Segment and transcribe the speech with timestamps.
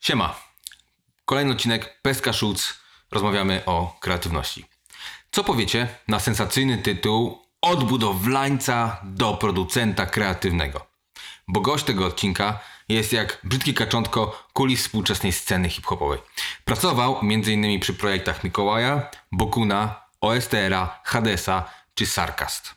[0.00, 0.40] Siema.
[1.24, 2.74] Kolejny odcinek Peska Szuc.
[3.10, 4.64] Rozmawiamy o kreatywności.
[5.30, 10.86] Co powiecie na sensacyjny tytuł Od budowlańca do producenta kreatywnego?
[11.48, 16.18] Bo gość tego odcinka jest jak brzydki kaczątko kulis współczesnej sceny hip-hopowej.
[16.64, 17.80] Pracował m.in.
[17.80, 22.74] przy projektach Mikołaja, Bokuna, OSTR-a, Hadesa czy Sarkast.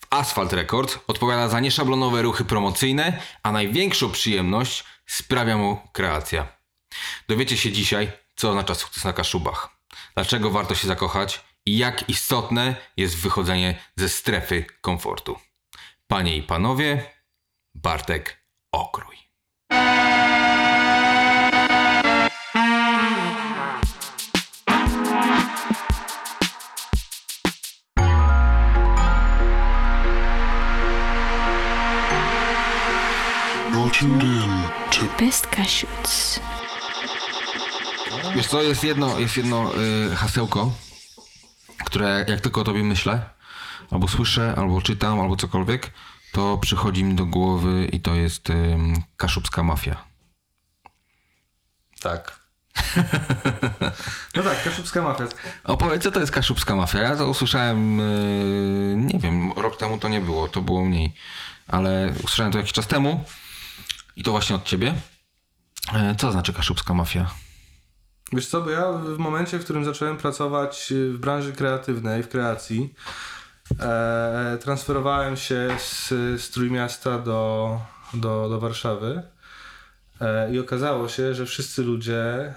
[0.00, 6.48] W Asphalt Records odpowiada za nieszablonowe ruchy promocyjne, a największą przyjemność sprawia mu kreacja.
[7.28, 9.68] Dowiecie się dzisiaj, co oznacza sukces na Kaszubach,
[10.14, 15.38] dlaczego warto się zakochać i jak istotne jest wychodzenie ze strefy komfortu.
[16.06, 17.10] Panie i panowie,
[17.74, 19.16] Bartek Okrój.
[34.02, 34.50] Tuned in
[34.90, 36.40] to Best Cashews.
[38.34, 39.72] Wiesz co, jest jedno, jest jedno
[40.12, 40.72] y, hasełko,
[41.84, 43.30] które jak tylko o tobie myślę,
[43.90, 45.90] albo słyszę, albo czytam, albo cokolwiek,
[46.32, 48.76] to przychodzi mi do głowy i to jest y,
[49.16, 50.04] kaszubska mafia.
[52.00, 52.40] Tak.
[54.34, 55.24] No tak, kaszubska mafia.
[55.64, 56.98] Opowiedz, co to jest kaszubska mafia?
[56.98, 61.14] Ja to usłyszałem, y, nie wiem, rok temu to nie było, to było mniej,
[61.68, 63.24] ale usłyszałem to jakiś czas temu
[64.16, 64.94] i to właśnie od ciebie.
[66.12, 67.30] Y, Co znaczy kaszubska mafia?
[68.32, 72.94] Wiesz co, bo ja w momencie, w którym zacząłem pracować w branży kreatywnej, w kreacji,
[73.80, 76.08] e, transferowałem się z,
[76.42, 77.80] z Trójmiasta do,
[78.14, 79.22] do, do Warszawy
[80.20, 82.54] e, i okazało się, że wszyscy ludzie,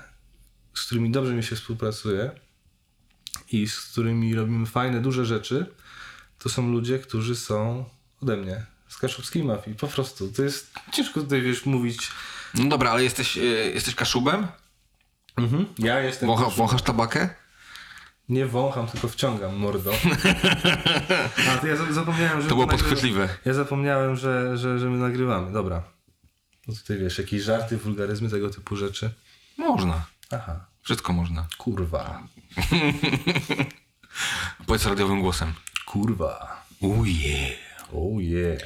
[0.73, 2.31] z którymi dobrze mi się współpracuje
[3.51, 5.65] i z którymi robimy fajne, duże rzeczy,
[6.39, 7.85] to są ludzie, którzy są
[8.21, 8.65] ode mnie,
[8.95, 10.31] z kaszubskiej mafii, po prostu.
[10.31, 12.11] To jest ciężko tutaj, wiesz, mówić...
[12.53, 14.47] No dobra, ale jesteś, y, jesteś kaszubem?
[15.37, 15.65] Mhm.
[15.79, 16.27] Ja jestem...
[16.27, 17.29] Wącha, wąchasz tabakę?
[18.29, 19.91] Nie wącham, tylko wciągam mordo.
[21.49, 22.49] A to ja za- zapomniałem, że.
[22.49, 23.29] To było podchwytliwe.
[23.45, 25.51] Ja zapomniałem, że, że, że my nagrywamy.
[25.51, 25.83] Dobra.
[26.67, 29.09] No tutaj wiesz, jakieś żarty, wulgaryzmy, tego typu rzeczy.
[29.57, 30.05] Można.
[30.31, 30.65] Aha.
[30.81, 31.47] Wszystko można.
[31.57, 32.23] Kurwa.
[34.67, 35.53] Powiedz radiowym głosem.
[35.85, 36.65] Kurwa.
[36.79, 37.51] Uje.
[37.93, 38.59] Oh yeah.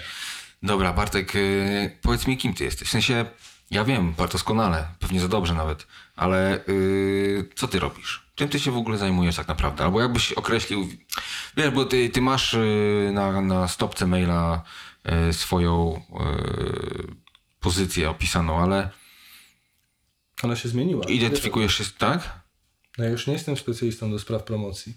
[0.63, 2.87] Dobra, Bartek, yy, powiedz mi, kim ty jesteś?
[2.87, 3.25] W sensie,
[3.71, 8.29] ja wiem, bardzo doskonale, pewnie za dobrze nawet, ale yy, co ty robisz?
[8.35, 9.83] Czym ty się w ogóle zajmujesz tak naprawdę?
[9.83, 10.89] Albo jakbyś określił,
[11.57, 14.63] wiesz, bo ty, ty masz yy, na, na stopce maila
[15.05, 17.15] yy, swoją yy,
[17.59, 18.89] pozycję opisaną, ale
[20.43, 21.05] Ona się zmieniła.
[21.05, 22.39] identyfikujesz się, tak?
[22.97, 24.95] No ja już nie jestem specjalistą do spraw promocji.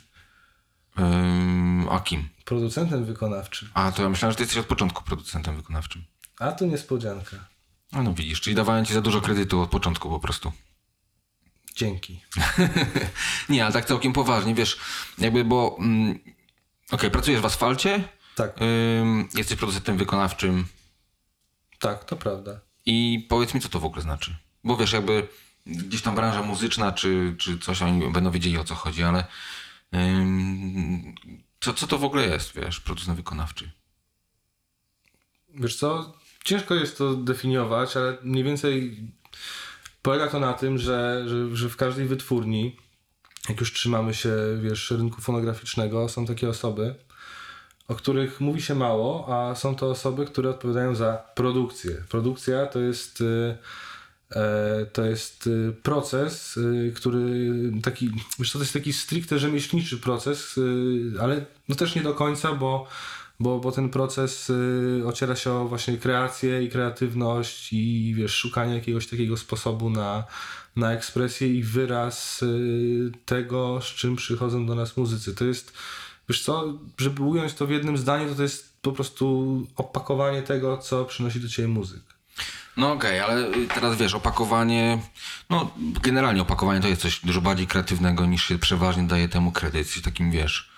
[0.99, 2.29] Yy, a kim?
[2.45, 3.69] Producentem wykonawczym.
[3.75, 6.05] A, to ja myślałem, że ty jesteś od początku producentem wykonawczym.
[6.39, 7.37] A to niespodzianka.
[7.93, 10.53] A no widzisz, czyli dawałem ci za dużo kredytu od początku po prostu.
[11.75, 12.21] Dzięki.
[13.49, 14.79] Nie, ale tak całkiem poważnie, wiesz,
[15.19, 16.19] jakby, bo mm,
[16.91, 18.61] okej, pracujesz w asfalcie, Tak,
[19.01, 20.67] ym, jesteś producentem wykonawczym
[21.79, 22.61] tak, to prawda.
[22.87, 24.37] i powiedz mi, co to w ogóle znaczy.
[24.65, 25.29] Bo wiesz, jakby
[25.67, 29.25] gdzieś tam branża muzyczna, czy, czy coś, oni będą wiedzieli o co chodzi, ale ym,
[31.61, 33.71] co, co to w ogóle jest, wiesz, producent wykonawczy?
[35.55, 38.99] Wiesz co, ciężko jest to definiować, ale mniej więcej
[40.03, 42.77] polega to na tym, że, że, że w każdej wytwórni,
[43.49, 44.33] jak już trzymamy się,
[44.63, 46.95] wiesz, rynku fonograficznego, są takie osoby,
[47.89, 52.05] o których mówi się mało, a są to osoby, które odpowiadają za produkcję.
[52.09, 53.21] Produkcja to jest...
[53.21, 53.92] y, e,
[54.93, 57.51] To jest y, proces, y, który
[57.83, 62.53] taki, wiesz, to jest taki stricte rzemieślniczy proces, y, ale no też nie do końca,
[62.53, 62.87] bo
[63.41, 64.53] bo, bo ten proces
[65.07, 70.25] ociera się o właśnie kreację i kreatywność i wiesz, szukanie jakiegoś takiego sposobu na,
[70.77, 72.45] na ekspresję i wyraz
[73.27, 75.35] tego, z czym przychodzą do nas muzycy.
[75.35, 75.73] To jest,
[76.29, 80.79] wiesz co, żeby ująć to w jednym zdaniu, to to jest po prostu opakowanie tego,
[80.79, 82.12] co przynosi do ciebie muzyk.
[82.77, 84.99] No okej, ale y, teraz wiesz, opakowanie,
[85.51, 85.71] no
[86.03, 89.87] generalnie opakowanie to jest coś dużo bardziej kreatywnego niż się przeważnie daje temu kredyt.
[89.87, 90.71] Jesteś takim, wiesz,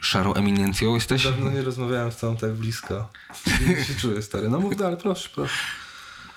[0.00, 1.24] szarą eminencją jesteś?
[1.24, 3.08] Dawno nie rozmawiałem z tobą tak blisko.
[3.68, 4.48] Jak się czuję, stary.
[4.48, 5.54] No mów dalej, proszę, proszę.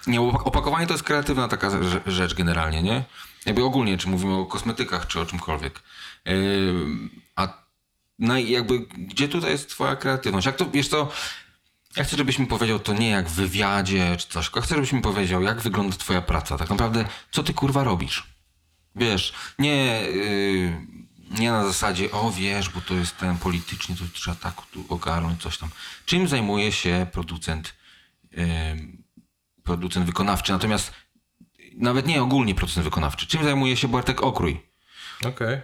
[0.08, 3.04] Nie, opak- opakowanie to jest kreatywna taka rze- rzecz generalnie, nie?
[3.46, 5.80] Jakby ogólnie, czy mówimy o kosmetykach, czy o czymkolwiek.
[6.26, 6.86] Yy,
[7.36, 7.48] a
[8.20, 10.46] no jakby, gdzie tutaj jest twoja kreatywność?
[10.46, 11.12] Jak to, wiesz co,
[11.96, 14.94] ja chcę, żebyś mi powiedział to nie jak w wywiadzie, czy coś, tylko chcę, żebyś
[14.94, 16.58] mi powiedział, jak wygląda twoja praca.
[16.58, 18.28] Tak naprawdę, co ty kurwa robisz?
[18.96, 20.88] Wiesz, nie, yy,
[21.40, 24.54] nie na zasadzie, o wiesz, bo to jest ten politycznie, to trzeba tak
[24.90, 25.70] ogarnąć, coś tam.
[26.06, 27.74] Czym zajmuje się producent,
[28.32, 28.48] yy,
[29.64, 30.52] producent wykonawczy?
[30.52, 30.92] Natomiast
[31.78, 33.28] nawet nie ogólnie producent wykonawczy.
[33.28, 34.62] Czym zajmuje się Bartek Okrój?
[35.26, 35.62] Okej.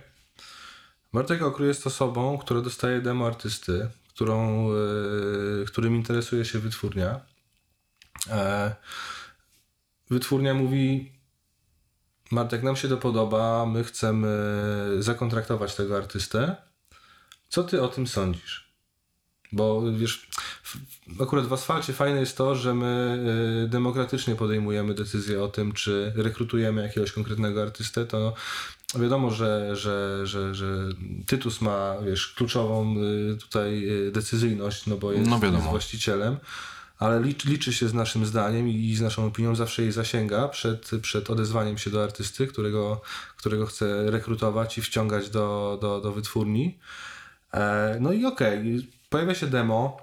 [1.14, 7.20] Bartek Okry jest osobą, która dostaje demo artysty, którą, e, którym interesuje się wytwórnia.
[8.30, 8.76] E,
[10.10, 11.12] wytwórnia mówi:
[12.32, 14.38] Bartek, nam się to podoba, my chcemy
[15.00, 16.56] zakontraktować tego artystę.
[17.50, 18.74] Co ty o tym sądzisz?
[19.52, 20.28] Bo wiesz,
[21.22, 23.24] akurat w asfalcie fajne jest to, że my
[23.66, 28.34] y, demokratycznie podejmujemy decyzję o tym, czy rekrutujemy jakiegoś konkretnego artystę, to
[28.96, 30.66] wiadomo, że, że, że, że
[31.28, 36.38] Tytus ma wiesz, kluczową y, tutaj y, decyzyjność, no bo jest, No jest właścicielem,
[37.00, 40.92] ale liczy, liczy się z naszym zdaniem i z naszą opinią, zawsze jej zasięga przed,
[41.02, 43.02] przed odezwaniem się do artysty, którego,
[43.38, 46.80] którego chce rekrutować i wciągać do, do, do wytwórni.
[47.54, 49.98] E, No i okej, pojawia się demo.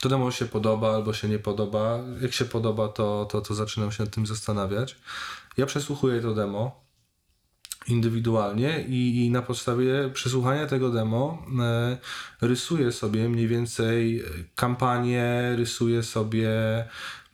[0.00, 1.98] To demo się podoba albo się nie podoba.
[2.20, 4.96] Jak się podoba, to, to, to zaczynam się nad tym zastanawiać.
[5.56, 6.89] Ja przesłuchuję to demo
[7.90, 11.98] indywidualnie i, i na podstawie przesłuchania tego demo e,
[12.40, 14.22] rysuję sobie mniej więcej
[14.54, 16.50] kampanię, rysuję sobie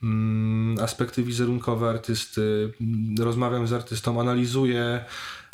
[0.02, 5.04] mm, aspekty wizerunkowe artysty, mm, rozmawiam z artystą, analizuję,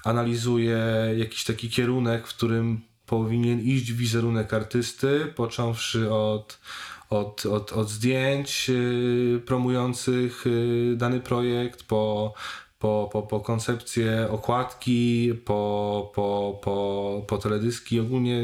[0.05, 0.79] analizuję
[1.17, 6.59] jakiś taki kierunek, w którym powinien iść wizerunek artysty, począwszy od,
[7.11, 12.35] od, od, od zdjęć yy, promujących yy, dany projekt, po,
[12.83, 18.01] po, po, po koncepcję okładki, po, po, po, po teledyski.
[18.01, 18.43] Ogólnie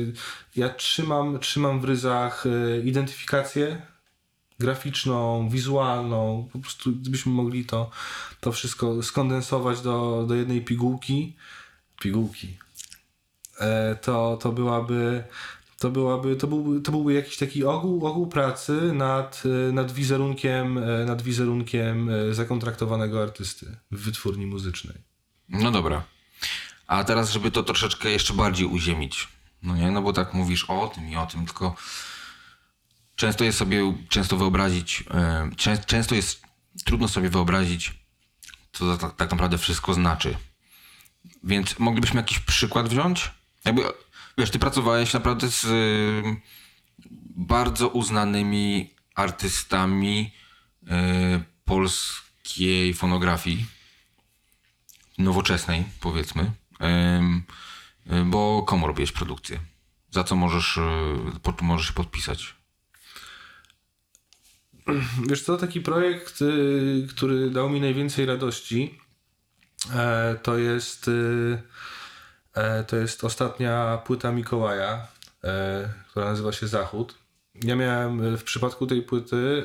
[0.56, 3.82] ja trzymam, trzymam w ryzach yy, identyfikację
[4.58, 6.49] graficzną, wizualną.
[6.52, 7.90] Po prostu gdybyśmy mogli to,
[8.40, 11.37] to wszystko skondensować do, do jednej pigułki.
[12.00, 12.58] Pigułki.
[13.61, 15.25] E, to, to byłaby.
[15.79, 20.79] To, byłaby, to, byłby, to byłby jakiś taki ogół, ogół pracy nad, e, nad wizerunkiem,
[20.79, 24.97] e, nad wizerunkiem e, zakontraktowanego artysty w wytwórni muzycznej.
[25.49, 26.03] No dobra.
[26.87, 29.29] A teraz, żeby to troszeczkę jeszcze bardziej uziemić.
[29.63, 31.77] No nie, no bo tak mówisz o tym i o tym, tylko
[33.17, 35.05] często jest sobie, często wyobrazić,
[35.57, 36.43] czę, często jest
[36.85, 37.95] trudno sobie wyobrazić,
[38.73, 40.37] co to tak, tak naprawdę wszystko znaczy.
[41.45, 43.31] Więc moglibyśmy jakiś przykład wziąć?
[43.65, 43.83] Jakby,
[44.38, 46.40] wiesz, ty pracowałeś naprawdę z y,
[47.37, 50.32] bardzo uznanymi artystami
[50.82, 50.88] y,
[51.64, 53.67] polskiej fonografii
[55.19, 56.52] nowoczesnej, powiedzmy,
[58.06, 59.58] y, bo komu robiłeś produkcję?
[60.11, 60.79] Za co możesz,
[61.62, 62.55] możesz się podpisać?
[65.29, 66.38] Wiesz co, taki projekt,
[67.11, 68.99] który dał mi najwięcej radości,
[69.94, 71.11] e, to jest,
[72.87, 75.07] to jest ostatnia płyta Mikołaja,
[75.45, 77.15] e, która nazywa się Zachód.
[77.63, 79.65] Ja miałem y, w przypadku tej płyty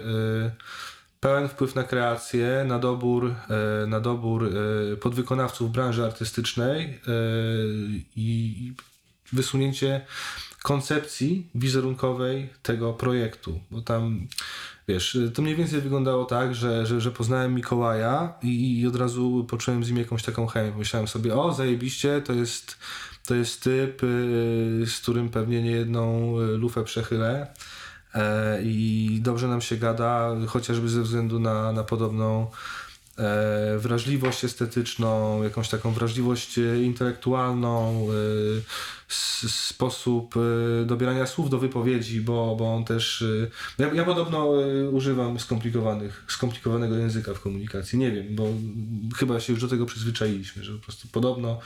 [1.24, 3.36] pełen wpływ na kreację, na dobór,
[3.84, 4.50] e, na dobór
[4.94, 7.00] e, podwykonawców branży artystycznej e,
[8.16, 8.74] i
[9.34, 10.06] wysunięcie
[10.63, 14.27] koncepcji wizerunkowej tego projektu, bo tam
[14.88, 19.45] wiesz, to mniej więcej wyglądało tak, że, że, że poznałem Mikołaja i, i od razu
[19.50, 20.74] poczułem z nim jakąś taką chemię.
[20.77, 22.77] Myślałem sobie, o zajebiście, to jest,
[23.25, 27.54] to jest typ, y, z którym pewnie nie jedną y, lufę przechylę
[28.13, 32.48] e, i dobrze nam się gada, chociażby ze względu na, na podobną
[33.77, 38.94] wrażliwość estetyczną, jakąś taką wrażliwość e, intelektualną, e,
[39.49, 43.21] sposób e, dobierania słów do wypowiedzi, bo, bo on też.
[43.78, 47.99] e, Ja, ja podobno e, używam skomplikowanych, skomplikowanego języka w komunikacji.
[47.99, 48.47] Nie wiem, bo
[49.18, 51.59] chyba się już do tego przyzwyczailiśmy, że po prostu podobno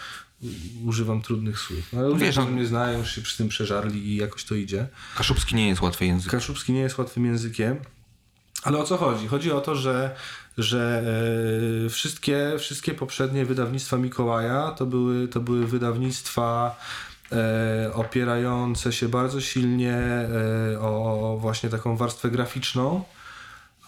[0.86, 1.94] używam trudnych słów.
[1.94, 4.44] No, Ale ludzie, Wiesz, którzy no- mnie znają, już się przy tym przeżarli i jakoś
[4.44, 4.88] to idzie.
[5.18, 6.32] Kaszubski nie jest łatwy język.
[6.32, 7.78] Kaszubski nie jest łatwym językiem.
[8.64, 9.28] Ale o co chodzi?
[9.28, 10.16] Chodzi o to, że,
[10.58, 11.04] że
[11.86, 16.80] e, wszystkie, wszystkie poprzednie wydawnictwa Mikołaja to były, to były wydawnictwa
[17.32, 23.04] e, opierające się bardzo silnie e, o właśnie taką warstwę graficzną.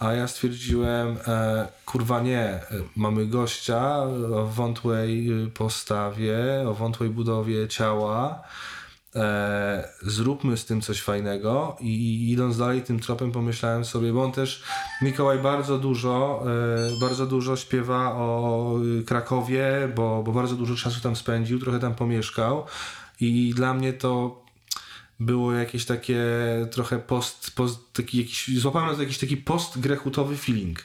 [0.00, 2.60] A ja stwierdziłem, e, kurwa nie,
[2.96, 3.96] mamy gościa
[4.34, 8.42] o wątłej postawie, o wątłej budowie ciała.
[9.16, 14.24] E, zróbmy z tym coś fajnego i, i idąc dalej tym tropem pomyślałem sobie, bo
[14.24, 14.62] on też
[15.02, 16.44] Mikołaj bardzo dużo,
[16.96, 21.78] e, bardzo dużo śpiewa o y, Krakowie, bo, bo bardzo dużo czasu tam spędził, trochę
[21.78, 22.66] tam pomieszkał
[23.20, 24.42] i dla mnie to
[25.20, 26.24] było jakieś takie
[26.70, 30.78] trochę post, post taki jakiś, złapałem na to jakiś taki postgrechutowy feeling.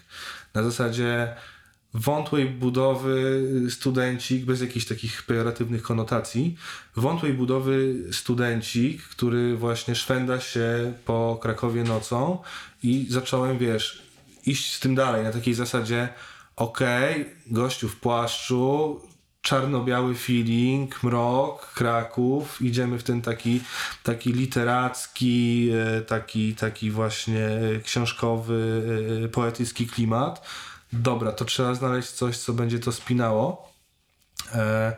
[0.54, 1.36] Na zasadzie
[1.96, 6.58] wątłej budowy studencik, bez jakichś takich pejoratywnych konotacji,
[6.96, 12.40] wątłej budowy studencik, który właśnie szwenda się po Krakowie nocą
[12.84, 14.04] i zacząłem, wiesz,
[14.46, 16.10] iść z tym dalej, na takiej zasadzie
[16.56, 19.02] okej, gościu w płaszczu,
[19.42, 23.62] czarno-biały feeling, mrok, Kraków, idziemy w ten taki,
[24.04, 28.84] taki literacki, e, taki, taki właśnie e, książkowy,
[29.26, 30.48] e, poetycki klimat.
[30.96, 33.72] Dobra, to trzeba znaleźć coś, co będzie to spinało.
[34.54, 34.98] E,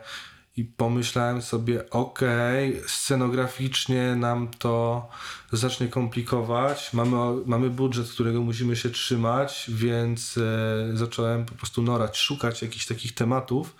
[0.56, 5.08] I pomyślałem sobie, okej, scenograficznie nam to
[5.52, 6.92] zacznie komplikować.
[6.92, 12.86] Mamy, mamy budżet, którego musimy się trzymać, więc e, zacząłem po prostu norać, szukać jakichś
[12.86, 13.76] takich tematów,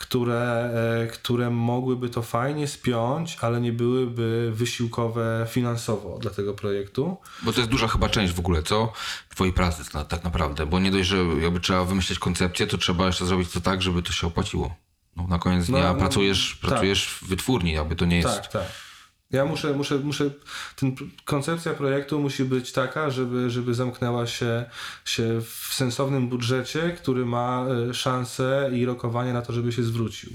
[0.00, 0.70] które,
[1.02, 7.16] e, które mogłyby to fajnie spiąć, ale nie byłyby wysiłkowe finansowo dla tego projektu.
[7.42, 8.92] Bo to jest duża chyba część w ogóle, co?
[9.28, 10.66] Twojej pracy na, tak naprawdę.
[10.66, 14.02] Bo nie dość, że jakby trzeba wymyśleć koncepcję, to trzeba jeszcze zrobić to tak, żeby
[14.02, 14.74] to się opłaciło.
[15.16, 16.70] No, na koniec No, dnia no, pracujesz, tak.
[16.70, 18.28] pracujesz w wytwórni, jakby to nie jest...
[18.28, 18.89] Tak, tak.
[19.30, 20.30] Ja muszę, muszę, muszę,
[20.76, 20.94] ten,
[21.24, 24.64] koncepcja projektu musi być taka, żeby, żeby zamknęła się,
[25.04, 30.30] się w sensownym budżecie, który ma e, szansę i rokowanie na to, żeby się zwrócił.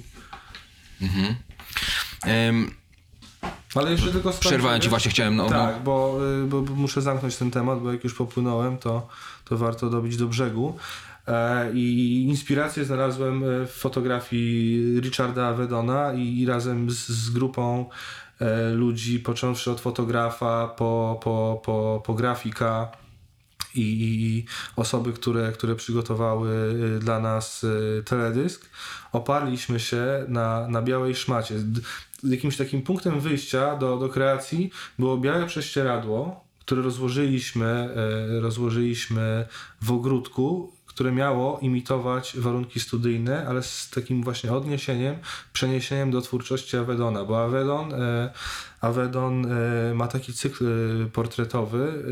[2.25, 2.71] Em,
[3.75, 5.35] Ale jeszcze tylko skończę, przerwałem ci właśnie, chciałem...
[5.35, 9.07] No, Tak, bo, y, bo, bo muszę zamknąć ten temat, bo jak już popłynąłem, to,
[9.45, 10.77] to warto dobić do brzegu.
[11.27, 17.85] E, I inspirację znalazłem e, w fotografii Richarda Avedona i, i razem z, z grupą
[17.89, 18.24] e,
[18.73, 22.91] ludzi, począwszy od fotografa po, po, po, po grafika
[23.75, 26.51] i, osoby, które, które przygotowały
[26.95, 28.69] y, dla nas y, teledysk,
[29.11, 31.55] oparliśmy się na, na białej szmacie.
[32.23, 37.89] Jakimś takim punktem wyjścia do, do kreacji było białe prześcieradło, które rozłożyliśmy,
[38.41, 39.47] rozłożyliśmy
[39.81, 45.15] w ogródku, które miało imitować warunki studyjne, ale z takim właśnie odniesieniem,
[45.53, 48.31] przeniesieniem do twórczości Avedona, bo Avedon, e,
[48.81, 52.03] Avedon e, ma taki cykl e, portretowy,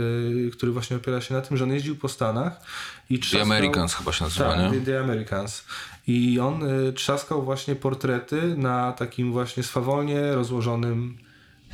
[0.53, 2.61] który właśnie opiera się na tym, że on jeździł po Stanach
[3.09, 3.41] i The trzaskał...
[3.41, 4.79] Americans chyba się nazywa, Tak, nie?
[4.79, 5.65] The, The Americans.
[6.07, 6.63] I on
[6.95, 11.17] trzaskał właśnie portrety na takim właśnie swawolnie rozłożonym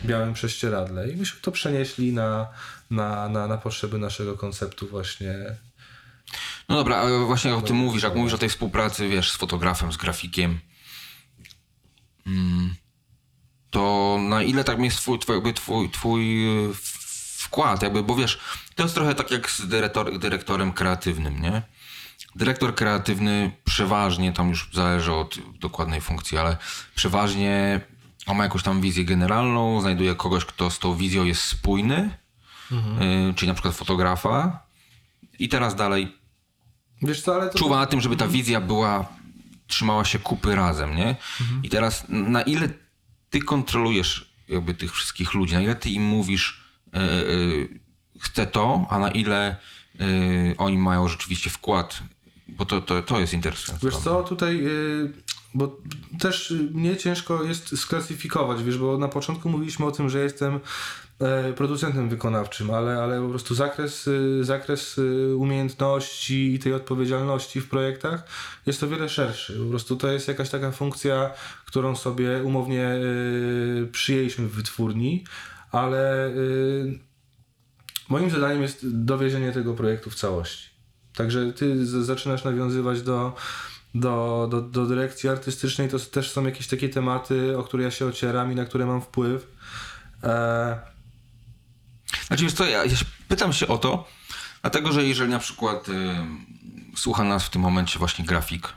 [0.06, 1.10] białym prześcieradle.
[1.10, 2.48] I myśmy to przenieśli na,
[2.92, 5.36] na, na, na potrzeby naszego konceptu właśnie.
[6.69, 9.91] No dobra, ale właśnie o tym mówisz, jak mówisz o tej współpracy, wiesz, z fotografem,
[9.93, 10.59] z grafikiem,
[12.27, 12.75] mm,
[13.69, 16.99] to na ile tak jest twój, twój, twój, twój w-
[17.43, 18.39] wkład, jakby, bo wiesz,
[18.75, 21.61] to jest trochę tak jak z dyrektor, dyrektorem kreatywnym, nie?
[22.35, 26.57] Dyrektor kreatywny przeważnie, tam już zależy od dokładnej funkcji, ale
[26.95, 27.81] przeważnie
[28.25, 32.17] on ma jakąś tam wizję generalną, znajduje kogoś, kto z tą wizją jest spójny,
[32.71, 34.63] y, czyli na przykład fotografa.
[35.39, 36.18] I teraz dalej
[37.01, 37.58] Wiesz co, ale to...
[37.58, 39.06] czuwa na tym, żeby ta wizja była,
[39.68, 41.15] trzymała się kupy razem, nie?
[41.63, 42.70] I teraz na ile
[43.29, 46.63] ty kontrolujesz jakby tych wszystkich ludzi, na ile ty im mówisz
[46.94, 47.00] e,
[48.20, 49.56] chcę to, a na ile e,
[50.58, 52.03] oni mają rzeczywiście wkład,
[52.48, 53.88] bo to, to, to jest interesujące.
[53.88, 54.63] Wiesz co, tutaj,
[55.53, 55.77] bo
[56.20, 60.60] też mnie ciężko jest sklasyfikować, wiesz, bo na początku mówiliśmy o tym, że jestem
[61.55, 67.69] producentem wykonawczym, ale, ale po prostu zakres, y, zakres y, umiejętności i tej odpowiedzialności w
[67.69, 68.23] projektach
[68.65, 69.59] jest o wiele szerszy.
[69.63, 71.31] Po prostu to jest jakaś taka funkcja,
[71.65, 75.23] którą sobie umownie y, przyjęliśmy w wytwórni,
[75.71, 76.31] ale
[78.09, 80.69] moim zadaniem jest dowiezienie tego projektu w całości.
[81.15, 83.35] Także ty zaczynasz nawiązywać do,
[83.95, 88.05] do, do, do dyrekcji artystycznej, to też są jakieś takie tematy, o które ja się
[88.05, 89.47] ocieram i na które mam wpływ.
[90.23, 90.79] E,
[92.29, 94.07] Znaczy wiesz co, ja, ja się- pytam się o to,
[94.62, 96.15] dlatego że jeżeli na przykład y,
[96.95, 98.74] słucha nas w tym momencie właśnie grafik,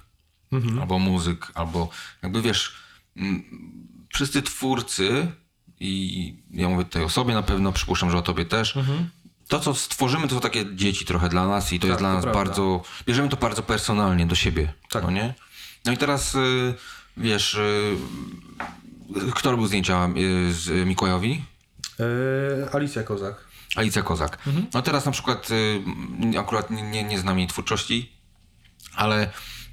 [0.80, 1.88] albo muzyk, albo
[2.23, 2.75] jakby wiesz,
[3.16, 3.42] mm,
[4.14, 5.32] wszyscy twórcy
[5.80, 8.75] i ja mówię tutaj o sobie na pewno, przypuszczam, że o tobie też,
[9.49, 12.14] to co stworzymy to są takie dzieci trochę dla nas i to jest dla to
[12.14, 12.44] nas prawda.
[12.44, 15.02] bardzo, bierzemy to bardzo personalnie do siebie, Tak.
[15.04, 15.35] no nie?
[15.85, 16.75] No i teraz y,
[17.16, 17.97] wiesz, y,
[19.35, 21.44] kto robił zdjęcia y, z Mikołajowi?
[22.02, 23.44] E, Alicja Kozak.
[23.76, 24.38] Alicja Kozak.
[24.75, 28.12] No teraz na przykład y, akurat nie- nie, znam jej twórczości,
[28.94, 29.26] ale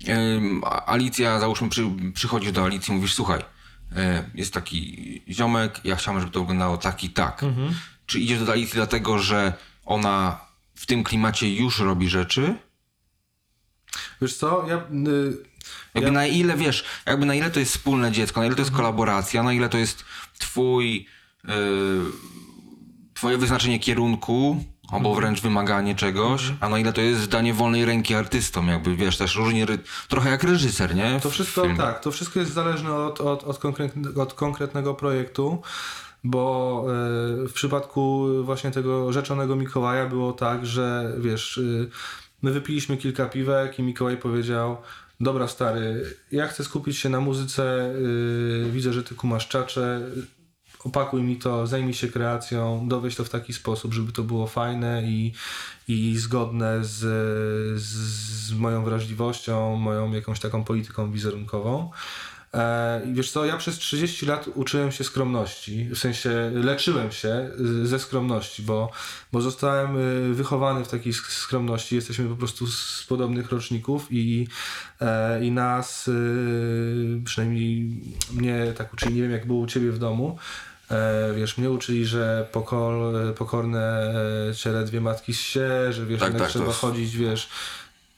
[0.08, 0.42] y,
[0.86, 1.84] Alicja, załóżmy, przy,
[2.14, 3.44] przychodzisz do Alicji i mówisz, słuchaj, y,
[4.36, 7.46] jest taki ziomek, ja chciałem, żeby to wyglądało tak i tak.
[8.06, 9.54] Czy idziesz do Alicji dlatego, że
[9.86, 10.40] ona
[10.76, 12.56] w tym klimacie już robi rzeczy?
[14.22, 14.76] Wiesz co, ja...
[14.78, 15.50] Y,
[15.94, 18.72] Jakby na ile, wiesz, jakby na ile to jest wspólne dziecko, na ile to jest
[18.72, 20.06] kolaboracja, na ile to jest
[20.40, 21.08] twój,
[23.14, 28.16] twoje wyznaczenie kierunku, albo wręcz wymaganie czegoś, a na ile to jest danie wolnej ręki
[28.16, 29.66] artystom, jakby, wiesz, też różnie,
[30.08, 31.20] trochę jak reżyser, nie?
[31.24, 31.78] To wszystko filmie.
[31.78, 35.62] tak, to wszystko jest zależne od, od, od, konkretnego, od konkretnego projektu,
[36.24, 36.84] bo
[37.44, 41.90] e, w przypadku właśnie tego rzeczonego Mikołaja było tak, że wiesz, y,
[42.42, 44.78] My wypiliśmy kilka piwek i Mikołaj powiedział,
[45.20, 47.94] dobra stary, ja chcę skupić się na muzyce,
[48.72, 50.02] widzę, że ty kumasz czacze,
[50.90, 55.04] opakuj mi to, zajmij się kreacją, dowieź to w taki sposób, żeby to było fajne
[55.04, 55.34] i,
[55.88, 56.98] i zgodne z,
[57.82, 57.88] z,
[58.48, 61.92] z moją wrażliwością, moją jakąś taką polityką wizerunkową.
[62.54, 67.50] E, I wiesz co, ja przez 30 lat uczyłem się skromności, w sensie leczyłem się
[67.60, 68.92] y, ze skromności, bo,
[69.32, 71.96] bo zostałem y, wychowany w takiej sk- skromności.
[71.96, 74.48] Jesteśmy po prostu z podobnych roczników i,
[75.02, 78.02] e, i nas, y, przynajmniej
[78.34, 80.38] mnie tak uczyli, nie wiem jak było u ciebie w domu,
[81.36, 84.14] wiesz, mnie uczyli, że pokor, pokorne
[84.50, 87.50] e, ciele dwie matki się, że wiesz, Tak, tak, trzeba jest- chodzić, wiesz,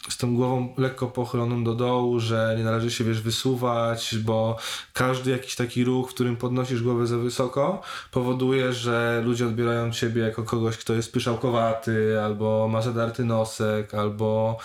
[0.10, 4.58] z tą głową lekko pochyloną do dołu, że nie należy się, wiesz, wysuwać, bo
[4.94, 10.22] każdy jakiś taki ruch, w którym podnosisz głowę za wysoko, powoduje, że ludzie odbierają ciebie
[10.22, 14.58] jako kogoś, kto jest pyszałkowaty, albo ma zadarty nosek, albo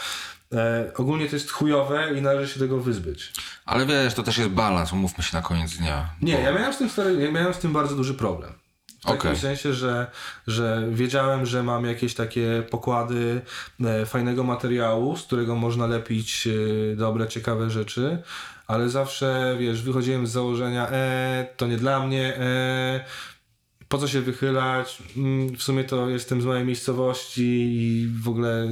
[0.52, 3.32] e, ogólnie to jest chujowe i należy się tego wyzbyć.
[3.64, 6.10] Ale wiesz, to też jest balans, umówmy się na koniec dnia.
[6.22, 8.52] Nie, Bo- ja miałem z tym, stary, ja miałem z tym bardzo duży problem.
[9.00, 9.36] W takim Okej.
[9.36, 10.10] sensie, że,
[10.46, 13.40] że wiedziałem, że mam jakieś takie pokłady
[13.84, 16.46] e, fajnego materiału, z którego można lepić
[16.92, 18.22] e, dobre, ciekawe rzeczy,
[18.66, 23.04] ale zawsze, wiesz, wychodziłem z założenia, e, to nie dla mnie, e,
[23.88, 28.68] po co się wychylać, mm, w sumie to jestem z mojej miejscowości i w ogóle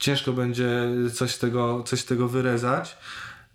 [0.00, 2.96] ciężko będzie coś z tego, coś z tego wyrezać.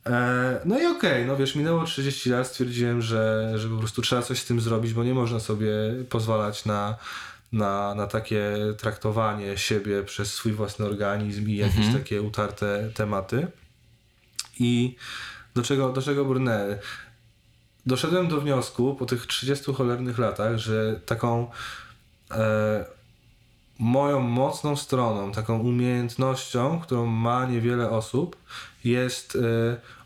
[0.05, 4.21] E, No i okej, no wiesz, minęło 30 lat, stwierdziłem, że, że po prostu trzeba
[4.21, 5.69] coś z tym zrobić, bo nie można sobie
[6.09, 6.95] pozwalać na,
[7.51, 13.47] na, na takie traktowanie siebie przez swój własny organizm i jakieś takie utarte tematy.
[14.59, 14.95] I
[15.55, 16.79] do czego, do czego brnę?
[17.85, 21.51] Doszedłem do wniosku po tych 30 cholernych latach, że taką
[22.31, 22.85] e,
[23.79, 28.36] moją mocną stroną, taką umiejętnością, którą ma niewiele osób,
[28.84, 29.39] jest e,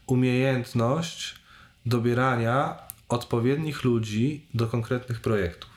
[0.07, 1.35] umiejętność
[1.85, 2.77] dobierania
[3.09, 5.69] odpowiednich ludzi do konkretnych projektów.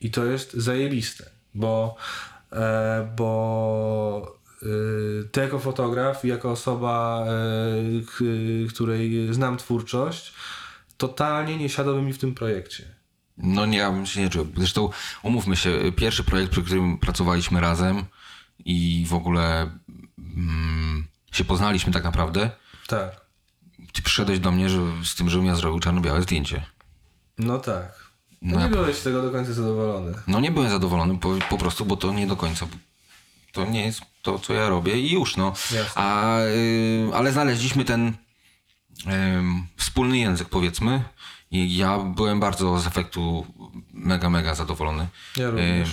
[0.00, 1.96] I to jest zajebiste, bo,
[2.52, 4.42] e, bo
[5.32, 10.34] ty jako fotograf jako osoba, e, której znam twórczość,
[10.96, 12.91] totalnie nie siadałby mi w tym projekcie.
[13.36, 14.46] No nie, ja bym się nie czuł.
[14.56, 14.90] Zresztą
[15.22, 18.04] umówmy się, pierwszy projekt, przy którym pracowaliśmy razem
[18.64, 19.70] i w ogóle
[20.18, 22.50] mm, się poznaliśmy tak naprawdę,
[22.86, 23.20] Tak.
[23.92, 26.66] ty przyszedłeś do mnie że, z tym, żebym ja zrobił czarno-białe zdjęcie.
[27.38, 28.02] No tak.
[28.42, 30.12] No No ja- nie byłeś z tego do końca zadowolony.
[30.26, 32.66] No nie byłem zadowolony po, po prostu, bo to nie do końca.
[33.52, 35.46] To nie jest to, co ja robię i już, no.
[35.48, 35.92] Jasne.
[35.94, 38.12] A, y, ale znaleźliśmy ten y,
[39.76, 41.04] wspólny język, powiedzmy.
[41.52, 43.46] I ja byłem bardzo z efektu
[43.92, 45.08] mega, mega zadowolony.
[45.36, 45.88] Ja również.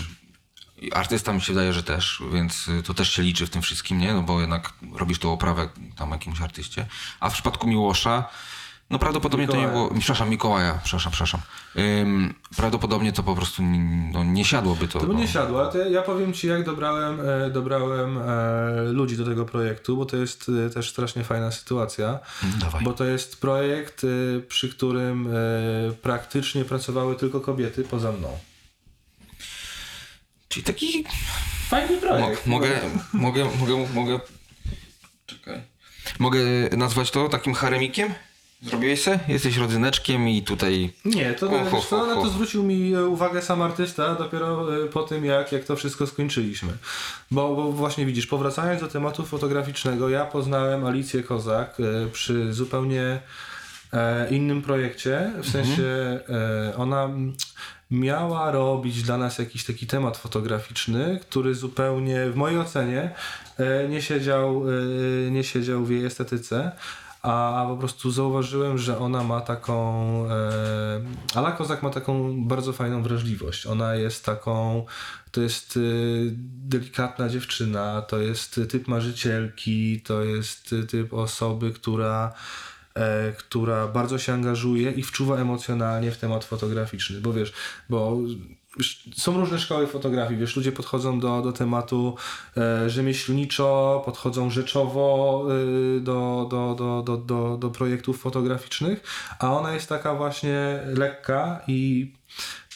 [0.83, 3.61] Y, artysta mi się wydaje, że też, więc y, to też się liczy w tym
[3.61, 4.13] wszystkim, nie?
[4.13, 6.85] No bo jednak robisz tą oprawę tam jakimś artyście.
[7.19, 8.29] A w przypadku Miłosza,
[8.89, 9.87] no prawdopodobnie to nie Mikołaja.
[9.87, 9.99] było...
[9.99, 11.41] Przepraszam, Mikołaja, przepraszam, przepraszam.
[11.77, 13.63] Ym, prawdopodobnie to po prostu
[14.13, 14.99] no, nie siadłoby to.
[14.99, 15.19] To by no.
[15.19, 19.97] nie siadło, to ja powiem Ci, jak dobrałem, e, dobrałem e, ludzi do tego projektu,
[19.97, 22.19] bo to jest e, też strasznie fajna sytuacja.
[22.59, 22.83] Dawaj.
[22.83, 25.31] Bo to jest projekt, e, przy którym e,
[25.93, 28.37] praktycznie pracowały tylko kobiety poza mną.
[30.49, 31.03] Czyli taki...
[31.69, 32.47] Fajny Mo- projekt.
[32.47, 32.79] mogę,
[33.13, 34.19] mogę, mogę, mogę...
[35.25, 35.61] Czekaj.
[36.19, 36.39] Mogę
[36.77, 38.13] nazwać to takim haremikiem?
[38.61, 39.19] Zrobiłeś se?
[39.27, 40.93] Jesteś rodzyneczkiem i tutaj...
[41.05, 45.03] Nie, to, ho, ho, na to zwrócił mi e, uwagę sam artysta dopiero e, po
[45.03, 46.73] tym, jak, jak to wszystko skończyliśmy.
[47.31, 53.19] Bo, bo właśnie widzisz, powracając do tematu fotograficznego, ja poznałem Alicję Kozak e, przy zupełnie
[54.31, 55.83] innym projekcie, w sensie
[56.29, 57.09] e, ona
[57.91, 63.11] miała robić dla nas jakiś taki temat fotograficzny, który zupełnie w mojej ocenie
[63.89, 64.63] nie siedział,
[65.31, 66.71] nie siedział w jej estetyce.
[67.21, 69.75] A po prostu zauważyłem, że ona ma taką.
[70.29, 71.01] E,
[71.35, 73.65] Ala Kozak ma taką bardzo fajną wrażliwość.
[73.65, 74.85] Ona jest taką.
[75.31, 75.79] To jest e,
[76.69, 82.33] delikatna dziewczyna, to jest typ marzycielki, to jest typ osoby, która
[82.95, 87.53] e, która bardzo się angażuje i wczuwa emocjonalnie w temat fotograficzny, bo wiesz,
[87.89, 88.17] bo
[89.17, 92.15] są różne szkoły fotografii, wiesz, ludzie podchodzą do, do tematu
[92.57, 95.45] e, rzemieślniczo, podchodzą rzeczowo
[95.97, 99.03] e, do, do, do, do, do, do projektów fotograficznych,
[99.39, 102.11] a ona jest taka właśnie lekka i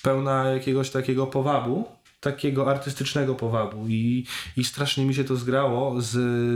[0.01, 1.88] pełna jakiegoś takiego powabu,
[2.19, 3.88] takiego artystycznego powabu.
[3.88, 4.25] I,
[4.58, 6.12] i strasznie mi się to zgrało z,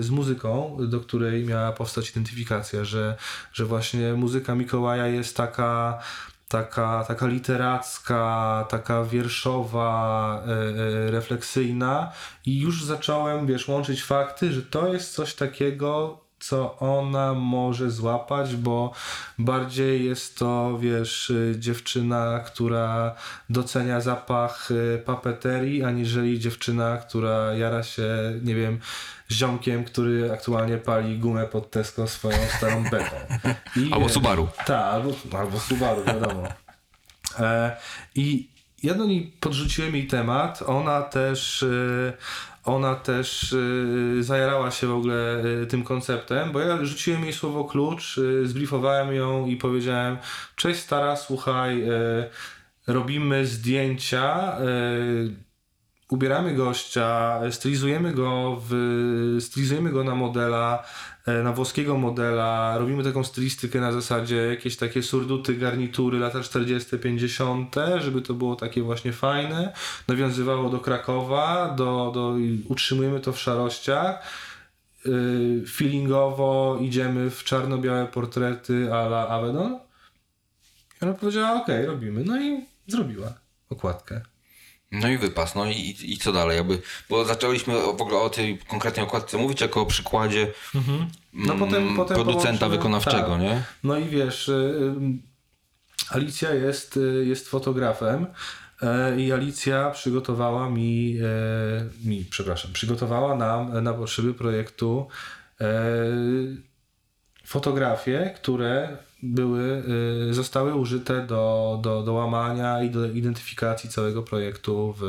[0.06, 3.15] z muzyką, do której miała powstać identyfikacja, że,
[3.54, 6.00] że właśnie muzyka Mikołaja jest taka
[6.48, 12.12] taka, taka literacka, taka wierszowa, e, refleksyjna
[12.46, 18.56] i już zacząłem, wiesz, łączyć fakty, że to jest coś takiego, co ona może złapać,
[18.56, 18.91] bo
[19.39, 23.15] bardziej jest to, wiesz, dziewczyna, która
[23.50, 28.08] docenia zapach y, papeterii, aniżeli dziewczyna, która jara się,
[28.43, 28.80] nie wiem,
[29.32, 33.15] ziomkiem, który aktualnie pali gumę pod Tesco swoją starą betą.
[33.76, 34.47] I, Albo e, Subaru.
[34.58, 36.43] tak, albo, albo Subaru, wiadomo.
[37.39, 37.78] E,
[38.15, 38.50] I
[38.84, 40.62] ja do niej podrzuciłem jej temat.
[40.67, 42.13] Ona też, e,
[42.67, 47.65] ona też e, zajarała się w ogóle e, tym konceptem, bo ja rzuciłem jej słowo
[47.65, 50.17] klucz, e, zbriefowałem ją i powiedziałem:
[50.56, 51.84] Cześć, stara, słuchaj,
[52.88, 54.58] robimy zdjęcia.
[56.10, 60.84] Ubieramy gościa, stylizujemy go, w, stylizujemy go na modela,
[61.26, 66.98] e, na włoskiego modela, robimy taką stylistykę na zasadzie jakieś takie surduty, garnitury lata 40.,
[66.98, 69.74] 50., żeby to było takie właśnie fajne,
[70.08, 72.36] nawiązywało do Krakowa, do, do,
[72.70, 74.24] utrzymujemy to w szarościach.
[75.06, 79.80] Yy, Feelingowo idziemy w czarno-białe portrety a la Avedon.
[81.02, 82.24] I ona powiedziała, okej, robimy.
[82.24, 83.34] No i zrobiła
[83.70, 84.22] okładkę.
[84.91, 86.58] No i wypas, no i, i co dalej?
[86.58, 90.52] Jakby, bo zaczęliśmy w ogóle o tej konkretnej okładce mówić jako o przykładzie
[91.34, 93.41] No mm, potem, potem producenta połączymy- wykonawczego, tak.
[93.41, 93.63] nie?
[93.84, 98.28] No i wiesz, y, y, Alicja jest, y, jest fotografem
[99.15, 101.17] y, i Alicja przygotowała mi,
[102.04, 105.08] y, mi, przepraszam, przygotowała nam na potrzeby projektu
[107.45, 109.84] fotografie, które były,
[110.30, 115.03] y, zostały użyte do, do, do łamania i do identyfikacji całego projektu w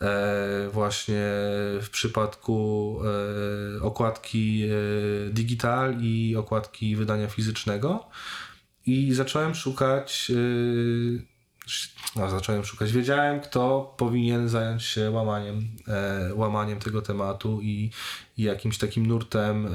[0.00, 1.22] e, właśnie
[1.82, 3.00] w przypadku
[3.78, 8.08] e, okładki e, digital i okładki wydania fizycznego.
[8.86, 10.32] I zacząłem szukać.
[12.16, 12.92] No, zacząłem szukać.
[12.92, 15.68] Wiedziałem, kto powinien zająć się łamaniem,
[16.34, 17.90] łamaniem tego tematu i,
[18.38, 19.68] i jakimś takim nurtem,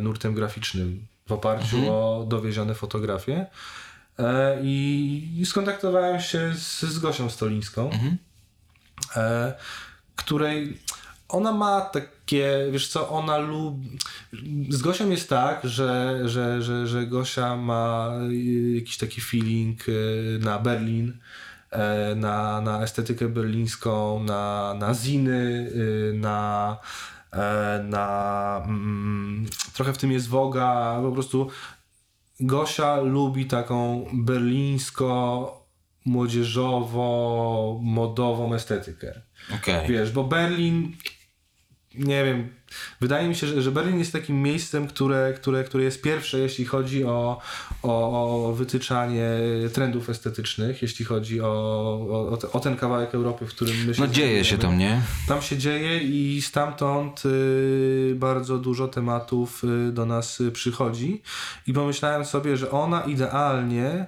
[0.00, 3.46] nurtem graficznym w oparciu o dowiezione fotografie.
[4.18, 7.90] E, i, I skontaktowałem się z, z Gosią Stolińską
[9.16, 9.54] e,
[10.16, 10.78] której
[11.28, 13.98] ona ma takie, wiesz co, ona lubi.
[14.68, 18.10] Z Gosią jest tak, że, że, że, że Gosia ma
[18.74, 21.18] jakiś taki feeling y, na Berlin,
[21.70, 25.70] e, na, na estetykę berlińską, na, na ziny,
[26.14, 27.13] na, e,
[27.84, 31.50] na mm, trochę w tym jest woga, po prostu
[32.40, 35.64] Gosia lubi taką berlińsko
[36.04, 39.20] młodzieżowo modową estetykę.
[39.54, 39.88] Okej.
[39.88, 40.96] Wiesz, bo Berlin,
[41.94, 42.48] nie wiem,
[43.00, 46.64] wydaje mi się, że, że Berlin jest takim miejscem, które, które, które jest pierwsze, jeśli
[46.64, 47.40] chodzi o,
[47.84, 49.28] o, o wytyczanie
[49.72, 51.46] trendów estetycznych, jeśli chodzi o,
[52.10, 54.78] o, o te- o ten kawałek Europy, w którym my się No dzieje się tam,
[54.78, 55.02] nie?
[55.28, 61.22] Tam się dzieje i stamtąd y, bardzo dużo tematów y, do nas y, przychodzi.
[61.66, 64.06] I pomyślałem sobie, że ona idealnie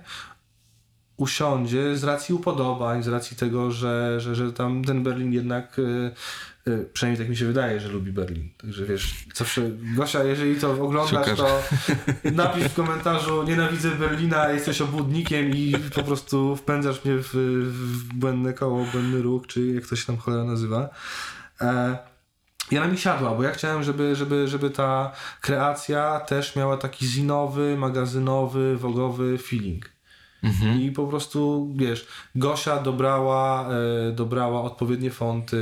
[1.16, 5.80] usiądzie z racji upodobań, z racji tego, że, że, że tam ten Berlin jednak.
[6.68, 8.48] Y, Przynajmniej tak mi się wydaje, że lubi Berlin.
[8.58, 11.38] Także wiesz, zawsze, Gosia, jeżeli to oglądasz, Szukasz.
[11.38, 11.62] to
[12.32, 17.30] napisz w komentarzu nienawidzę Berlina, jesteś obłudnikiem i po prostu wpędzasz mnie w,
[17.72, 20.88] w błędne koło, błędny róg, czy jak to się tam cholera nazywa.
[21.60, 21.98] E,
[22.70, 27.06] i ona mi siadła, bo ja chciałem, żeby, żeby, żeby ta kreacja też miała taki
[27.06, 29.95] zinowy, magazynowy, wogowy feeling.
[30.80, 33.68] I po prostu, wiesz, Gosia dobrała,
[34.08, 35.56] e, dobrała odpowiednie fonty,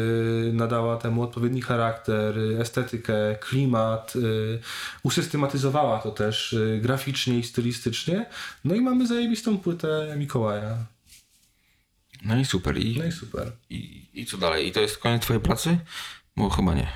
[0.55, 4.21] nadała temu odpowiedni charakter, e, estetykę, klimat, e,
[5.03, 8.27] usystematyzowała to też e, graficznie i stylistycznie.
[8.65, 10.77] No i mamy zajebistą płytę Mikołaja.
[12.25, 12.79] No i super.
[12.79, 13.53] I, No i super.
[13.71, 14.69] i, I co dalej?
[14.69, 15.79] I to jest koniec twojej pracy?
[16.37, 16.89] Bo chyba nie.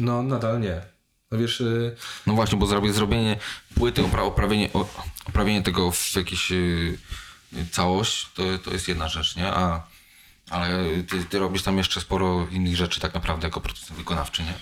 [0.00, 0.93] No nadal nie.
[1.34, 1.64] No wiesz, e,
[2.26, 3.36] No właśnie, bo zrobię zrobienie
[3.74, 4.70] płyty, opra- oprawienie,
[5.24, 6.98] oprawienie tego w jakiś y,
[7.70, 9.46] całość, to, to jest jedna rzecz, nie?
[9.46, 9.86] A,
[10.50, 14.54] ale ty, ty robisz tam jeszcze sporo innych rzeczy tak naprawdę jako producent wykonawczy, nie?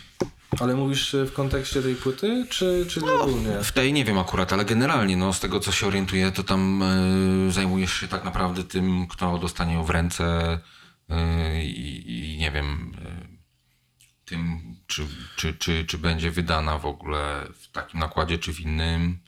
[0.60, 3.62] ale mówisz e, w kontekście tej płyty, czy, czy ogólnie?
[3.62, 6.82] W tej nie wiem akurat, ale generalnie, no z tego co się orientuję, to tam
[7.48, 10.58] y, zajmujesz się tak naprawdę tym, kto dostanie ją w ręce
[11.10, 12.94] y, i, i nie wiem,
[13.28, 13.31] y,
[14.24, 15.06] tym, czy,
[15.36, 19.18] czy, czy, czy będzie wydana w ogóle w takim nakładzie, czy w innym.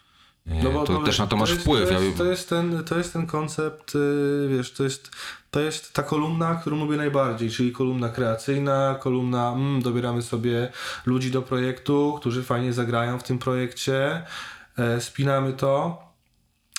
[0.46, 1.88] Y, to też na to masz jest, wpływ.
[1.88, 5.10] To jest, to, jest ten, to jest ten koncept, y, wiesz, to jest,
[5.50, 10.72] to jest ta kolumna, którą lubię najbardziej, czyli kolumna kreacyjna, kolumna, mm, dobieramy sobie
[11.06, 14.22] ludzi do projektu, którzy fajnie zagrają w tym projekcie,
[14.78, 16.04] e, spinamy to.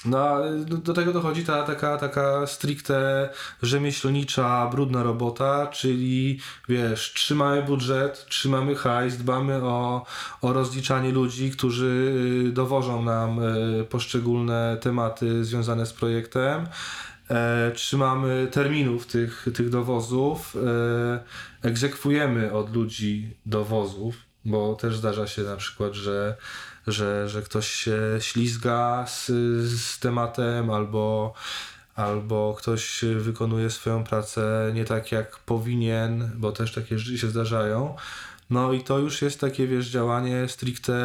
[0.05, 3.29] No, do, do tego dochodzi ta taka, taka stricte
[3.61, 10.05] rzemieślnicza, brudna robota, czyli wiesz, trzymamy budżet, trzymamy hajs, dbamy o,
[10.41, 12.13] o rozliczanie ludzi, którzy
[12.47, 16.67] y, dowożą nam y, poszczególne tematy związane z projektem.
[17.29, 25.41] E, trzymamy terminów tych, tych dowozów, e, egzekwujemy od ludzi dowozów, bo też zdarza się
[25.41, 26.35] na przykład, że,
[26.87, 29.27] że, że ktoś się ślizga z,
[29.69, 31.33] z tematem albo,
[31.95, 37.95] albo ktoś wykonuje swoją pracę nie tak jak powinien, bo też takie rzeczy się zdarzają.
[38.49, 40.95] No i to już jest takie, wiesz, działanie stricte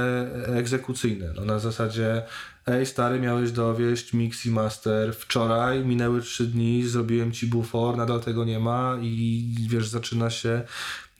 [0.47, 1.33] egzekucyjne.
[1.37, 2.23] No na zasadzie,
[2.67, 8.21] ej stary, miałeś dowieść mix i master wczoraj, minęły trzy dni, zrobiłem ci bufor, nadal
[8.21, 10.63] tego nie ma i wiesz, zaczyna się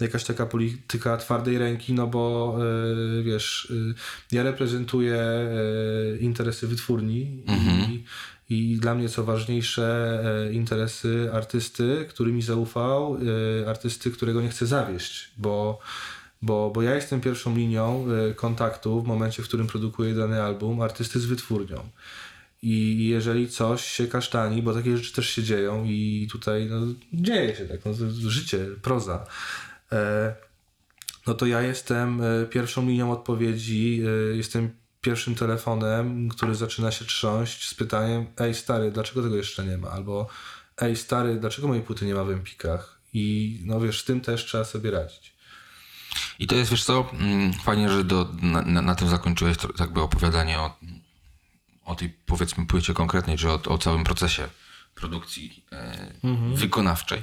[0.01, 2.57] jakaś taka polityka twardej ręki, no bo
[3.19, 3.73] e, wiesz,
[4.33, 5.49] e, ja reprezentuję e,
[6.21, 8.05] interesy wytwórni i,
[8.51, 10.21] i dla mnie co ważniejsze
[10.53, 13.19] interesy artysty, który mi zaufał,
[13.67, 15.79] artysty, którego nie chcę zawieść, bo,
[16.43, 21.21] bo, bo ja jestem pierwszą linią kontaktu w momencie, w którym produkuję dany album, artysty
[21.21, 21.89] z wytwórnią.
[22.63, 26.81] I jeżeli coś się kasztani, bo takie rzeczy też się dzieją i tutaj no,
[27.13, 27.93] dzieje się tak, no,
[28.31, 29.27] życie, proza,
[31.27, 37.05] no to ja jestem e, pierwszą linią odpowiedzi, e, jestem pierwszym telefonem, który zaczyna się
[37.05, 39.91] trząść z pytaniem ej stary, dlaczego tego jeszcze nie ma?
[39.91, 40.29] Albo
[40.79, 43.01] ej stary, dlaczego mojej płyty nie ma w Empikach?
[43.13, 45.33] I no wiesz, z tym też trzeba sobie radzić.
[46.39, 50.59] I to jest, wiesz co, mm, fajnie, że do, na, na, tym zakończyłeś jakby opowiadanie
[50.59, 50.77] o,
[51.85, 54.49] o tej, powiedzmy, płycie konkretnej, czy o, o całym procesie
[54.95, 56.13] produkcji e,
[56.55, 57.23] wykonawczej.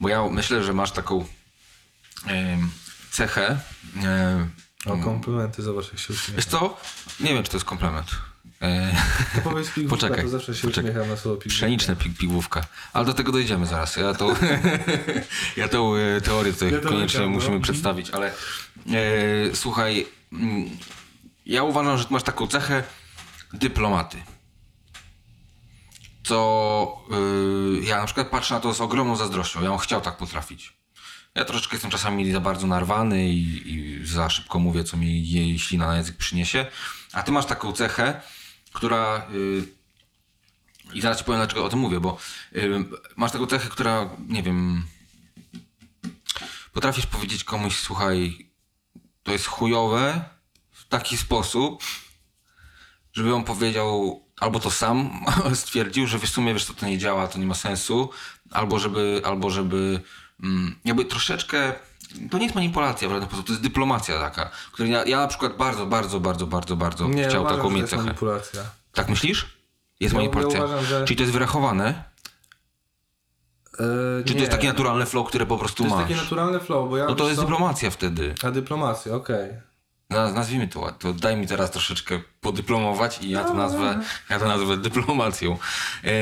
[0.00, 1.26] Bo ja myślę, że masz taką e,
[3.10, 3.58] cechę.
[4.04, 4.48] E,
[4.86, 6.36] O komplementy, zobacz jak się uśmiecha.
[6.36, 6.76] wiesz co,
[7.20, 8.10] nie wiem, czy to jest komplement.
[8.62, 8.92] E,
[9.34, 10.90] To powiedz pigwówka, Poczekaj, to zawsze się poczekaj.
[10.90, 11.56] uśmiecham na słowo pigwówka.
[11.58, 12.64] Pszeniczne pig, pigłówka.
[12.92, 13.96] Ale do tego dojdziemy zaraz.
[13.96, 14.34] Ja tą,
[15.56, 17.34] ja tą e, teorię tutaj Ja koniecznie wiedziałem, no.
[17.38, 18.32] musimy przedstawić, ale e,
[19.54, 20.70] słuchaj, mm,
[21.46, 22.82] ja uważam, że masz taką cechę
[23.52, 24.16] dyplomaty.
[26.24, 27.04] Co
[27.80, 29.62] y, ja na przykład patrzę na to z ogromną zazdrością.
[29.62, 30.77] Ja bym chciał tak potrafić.
[31.38, 35.58] Ja troszeczkę jestem czasami za bardzo narwany i, i za szybko mówię, co mi jej
[35.58, 36.66] ślina na język przyniesie.
[37.12, 38.20] A ty masz taką cechę,
[38.72, 39.64] która y,
[40.94, 42.18] i zaraz ci powiem, dlaczego o tym mówię, bo
[42.56, 42.84] y,
[43.16, 44.84] masz taką cechę, która, nie wiem,
[46.72, 48.48] potrafisz powiedzieć komuś, słuchaj,
[49.22, 50.24] to jest chujowe
[50.70, 51.82] w taki sposób,
[53.12, 55.24] żeby on powiedział, albo to sam
[55.54, 58.10] stwierdził, że w sumie, wiesz, to, to nie działa, to nie ma sensu,
[58.50, 60.02] albo żeby, albo żeby
[60.84, 61.72] jakby troszeczkę,
[62.30, 65.26] to nie jest manipulacja w żaden sposób, to jest dyplomacja taka, której ja, ja na
[65.26, 68.02] przykład bardzo, bardzo, bardzo, bardzo, bardzo Nie, chciał uważam, taką mieć jest cechę.
[68.02, 68.62] manipulacja.
[68.92, 69.56] Tak myślisz?
[70.00, 70.64] Jest Ja- ja manipulacja.
[70.64, 72.04] uważam, że- Czyli to jest wyrachowane?
[73.78, 76.08] E, Czy to jest takie naturalne flow, które po prostu To jest masz?
[76.08, 77.04] takie naturalne flow, bo ja...
[77.06, 77.42] No to jest co?
[77.42, 78.34] dyplomacja wtedy.
[78.42, 79.50] A dyplomacja, okej.
[80.10, 80.98] Naz- Nazwijmy to ładnie.
[80.98, 85.58] To daj mi teraz troszeczkę podyplomować i ja to nazwę, ja to nazwę dyplomacją.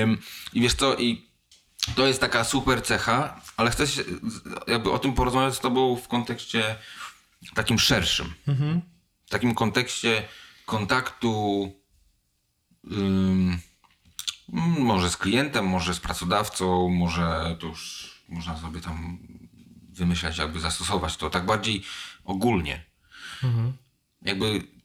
[0.02, 0.18] Ym,
[0.52, 1.25] I wiesz co, i
[1.94, 4.02] to jest taka super cecha, ale chcę się,
[4.66, 6.76] jakby o tym porozmawiać z tobą w kontekście
[7.54, 8.34] takim szerszym.
[9.26, 10.28] W takim kontekście
[10.66, 11.72] kontaktu
[12.92, 13.58] ym,
[14.78, 19.18] może z klientem, może z pracodawcą, może to już można sobie tam
[19.90, 21.82] wymyślać, jakby zastosować to tak bardziej
[22.24, 22.84] ogólnie.
[24.22, 24.75] Jakby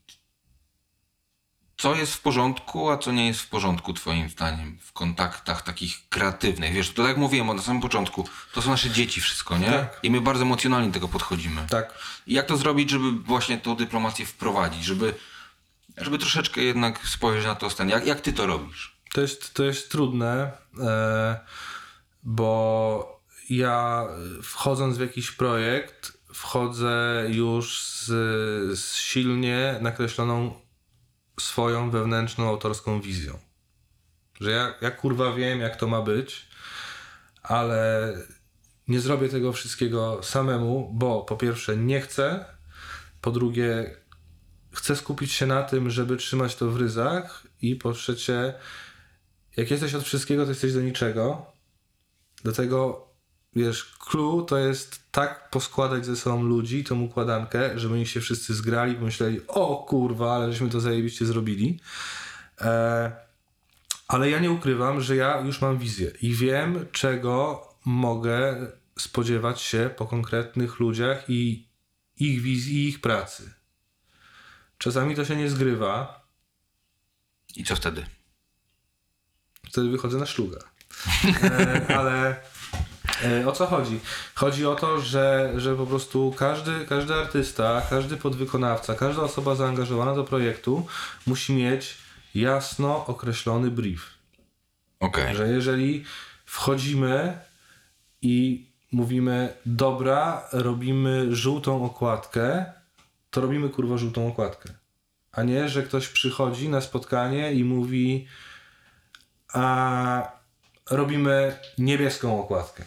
[1.82, 6.08] co jest w porządku, a co nie jest w porządku twoim zdaniem w kontaktach takich
[6.08, 6.72] kreatywnych.
[6.72, 9.66] Wiesz, to tak jak mówiłem na samym początku, to są nasze dzieci wszystko, nie?
[9.66, 9.98] Tak.
[10.02, 11.66] I my bardzo emocjonalnie do tego podchodzimy.
[11.70, 11.94] Tak.
[12.26, 15.14] I jak to zrobić, żeby właśnie tą dyplomację wprowadzić, żeby,
[15.96, 18.96] żeby troszeczkę jednak spojrzeć na to z ten, jak, jak ty to robisz?
[19.12, 21.40] To jest, to jest trudne, e,
[22.22, 24.04] bo ja
[24.42, 28.06] wchodząc w jakiś projekt, wchodzę już z,
[28.78, 30.61] z silnie nakreśloną
[31.42, 33.38] swoją wewnętrzną autorską wizją.
[34.40, 36.48] Że ja, ja kurwa wiem, jak to ma być,
[37.42, 38.12] ale
[38.88, 42.44] nie zrobię tego wszystkiego samemu, bo po pierwsze nie chcę,
[43.20, 43.96] po drugie
[44.72, 48.54] chcę skupić się na tym, żeby trzymać to w ryzach i po trzecie
[49.56, 51.46] jak jesteś od wszystkiego, to jesteś do niczego.
[52.42, 53.08] Dlatego,
[53.56, 58.54] wiesz, clue to jest tak poskładać ze sobą ludzi, tą układankę, żeby oni się wszyscy
[58.54, 61.80] zgrali, pomyśleli, o kurwa, ale żeśmy to zajebiście zrobili.
[62.60, 63.12] E,
[64.08, 68.66] ale ja nie ukrywam, że ja już mam wizję i wiem, czego mogę
[68.98, 71.68] spodziewać się po konkretnych ludziach i
[72.16, 73.54] ich wizji, i ich pracy.
[74.78, 76.22] Czasami to się nie zgrywa,
[77.56, 78.06] I co wtedy?
[79.68, 80.58] Wtedy wychodzę na szluga.
[81.42, 82.40] E, ale
[83.46, 84.00] o co chodzi?
[84.34, 90.14] Chodzi o to, że, że po prostu każdy, każdy artysta, każdy podwykonawca, każda osoba zaangażowana
[90.14, 90.86] do projektu
[91.26, 91.98] musi mieć
[92.34, 94.06] jasno określony brief.
[95.00, 95.36] Okej.
[95.36, 96.04] Że jeżeli
[96.44, 97.38] wchodzimy
[98.22, 102.64] i mówimy, dobra, robimy żółtą okładkę,
[103.30, 104.68] to robimy kurwa żółtą okładkę.
[105.32, 108.26] A nie, że ktoś przychodzi na spotkanie i mówi,
[109.52, 110.32] a
[110.90, 112.84] robimy niebieską okładkę.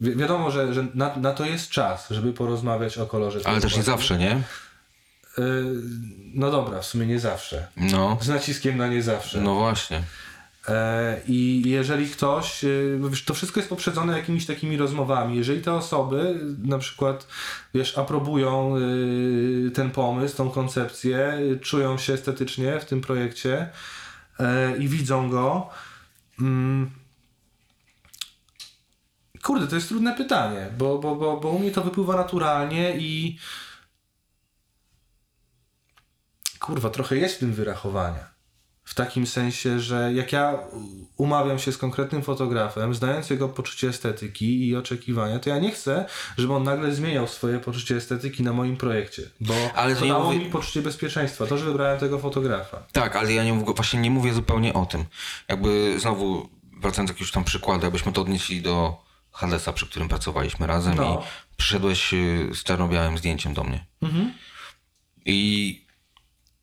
[0.00, 3.40] Wi- wiadomo, że, że na, na to jest czas, żeby porozmawiać o kolorze.
[3.44, 4.42] Ale też nie zawsze, nie?
[5.38, 5.64] Y,
[6.34, 7.66] no dobra, w sumie nie zawsze.
[7.76, 8.18] No.
[8.20, 9.40] Z naciskiem na nie zawsze.
[9.40, 10.02] No właśnie.
[10.68, 12.64] E, I jeżeli ktoś,
[13.10, 15.36] wiesz, to wszystko jest poprzedzone jakimiś takimi rozmowami.
[15.36, 17.26] Jeżeli te osoby na przykład,
[17.74, 23.68] wiesz, aprobują y, ten pomysł, tą koncepcję, y, czują się estetycznie w tym projekcie
[24.40, 25.68] e, i widzą go,
[26.40, 26.90] mm,
[29.42, 33.38] kurde, to jest trudne pytanie, bo, bo, bo, bo u mnie to wypływa naturalnie i
[36.60, 38.30] kurwa, trochę jest w tym wyrachowania.
[38.84, 40.58] W takim sensie, że jak ja
[41.16, 46.06] umawiam się z konkretnym fotografem, znając jego poczucie estetyki i oczekiwania, to ja nie chcę,
[46.38, 50.38] żeby on nagle zmieniał swoje poczucie estetyki na moim projekcie, bo Ale to dało mówię-
[50.38, 52.82] mi poczucie bezpieczeństwa, to, że wybrałem tego fotografa.
[52.92, 55.04] Tak, ale ja nie mówię, właśnie nie mówię zupełnie o tym.
[55.48, 56.48] Jakby znowu,
[56.80, 58.96] wracając do jakiegoś tam przykładu, jakbyśmy to odnieśli do
[59.32, 61.22] Hadesa, przy którym pracowaliśmy razem No.
[61.22, 63.86] i przyszedłeś y, z czarno-białym zdjęciem do mnie.
[65.24, 65.80] I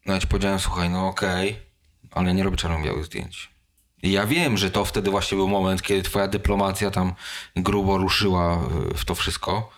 [0.06, 1.60] no ja ci powiedziałem, słuchaj, no okej,
[2.12, 3.49] ale nie robię czarno-białych zdjęć.
[4.03, 7.13] I ja wiem, że to wtedy właśnie był moment, kiedy twoja dyplomacja tam
[7.56, 8.60] grubo ruszyła
[8.91, 9.69] y, w to wszystko.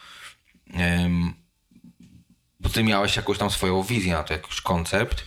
[2.59, 5.23] Bo ty miałeś jakąś tam swoją wizję na to, jakiś koncept.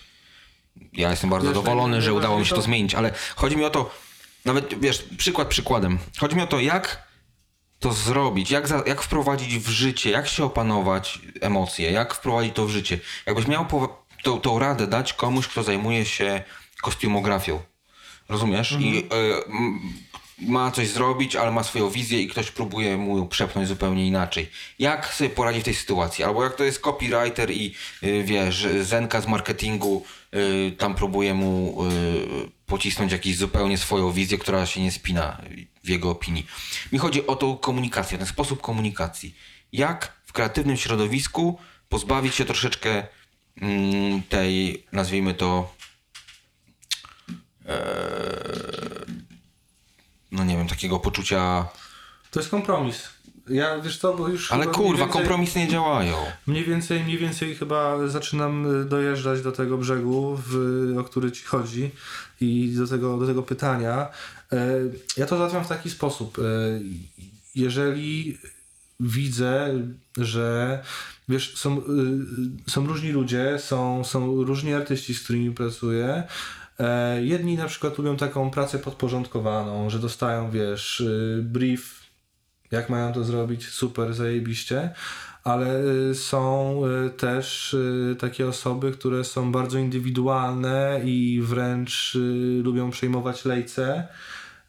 [0.93, 3.69] Ja jestem bardzo Wiesz, zadowolony, że udało mi się to- zmienić, ale chodzi mi o
[3.69, 3.95] to,
[4.45, 5.99] nawet wiesz, przykład przykładem.
[6.17, 7.07] Chodzi mi o to, jak
[7.83, 12.65] to zrobić, jak, za, jak wprowadzić w życie, jak się opanować emocje, jak wprowadzić to
[12.65, 12.99] w życie.
[13.25, 13.65] Jakbyś miał
[14.23, 16.43] tą, tą radę dać komuś, kto zajmuje się
[16.81, 17.59] kostiumografią.
[18.29, 18.77] Rozumiesz?
[18.79, 19.05] I y,
[19.47, 19.79] m,
[20.39, 24.49] ma coś zrobić, ale ma swoją wizję i ktoś próbuje mu przepchnąć zupełnie inaczej.
[24.79, 26.23] Jak sobie poradzi w tej sytuacji?
[26.23, 30.22] Albo jak to jest copywriter i y, wiesz, Zenka z marketingu y,
[30.77, 35.41] tam próbuje mu y, pocisnąć jakąś zupełnie swoją wizję, która się nie spina
[35.83, 36.47] w jego opinii.
[36.91, 39.35] Mi chodzi o tą komunikację, ten sposób komunikacji.
[39.71, 43.07] Jak w kreatywnym środowisku pozbawić się troszeczkę
[43.61, 45.75] mm, tej, nazwijmy to,
[50.31, 51.67] no nie wiem, takiego poczucia.
[52.31, 53.09] To jest kompromis.
[53.49, 54.51] Ja, wiesz co, bo już...
[54.51, 56.15] Ale kurwa, więcej- kompromisy nie działają.
[56.47, 60.55] Mniej więcej, mniej więcej chyba zaczynam y, dojeżdżać do tego brzegu, w,
[60.99, 61.91] o który ci chodzi
[62.41, 64.07] i do tego, do tego pytania.
[64.51, 64.71] E,
[65.17, 66.39] Ja to załatwiam w taki sposób.
[66.39, 66.41] E,
[67.55, 68.37] Jeżeli
[68.99, 69.69] widzę,
[70.17, 70.79] że
[71.29, 71.81] wiesz, są, y,
[72.71, 76.23] są różni ludzie, są, są różni artyści, z którymi pracuję.
[76.79, 82.02] E, Jedni na przykład lubią taką pracę podporządkowaną, że dostają, wiesz, y, brief
[82.73, 84.93] jak mają to zrobić, super, zajebiście,
[85.43, 92.17] ale y, są y, też y, takie osoby, które są bardzo indywidualne i wręcz
[92.63, 94.07] lubią przejmować lejce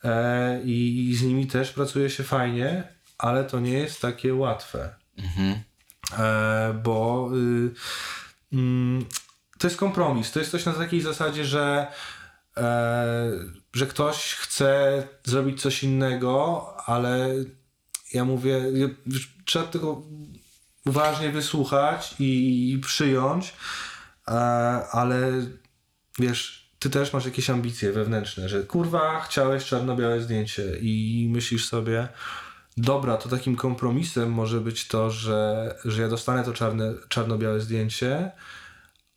[0.04, 2.88] e, i i z nimi też pracuje się fajnie,
[3.18, 4.94] ale to nie jest takie łatwe.
[6.18, 7.30] E, bo
[8.52, 9.04] mm,
[9.58, 10.32] to jest kompromis.
[10.32, 11.86] To jest coś na takiej zasadzie, że,
[12.56, 13.30] e,
[13.72, 17.28] że ktoś chce zrobić coś innego, ale
[18.14, 18.64] ja mówię,
[19.44, 20.02] trzeba tego
[20.86, 23.54] uważnie wysłuchać i, i przyjąć,
[24.28, 24.32] e,
[24.90, 25.32] ale
[26.18, 32.08] wiesz, ty też masz jakieś ambicje wewnętrzne, że kurwa, chciałeś czarno-białe zdjęcie i myślisz sobie,
[32.76, 38.30] dobra, to takim kompromisem może być to, że, że ja dostanę to czarne, czarno-białe zdjęcie,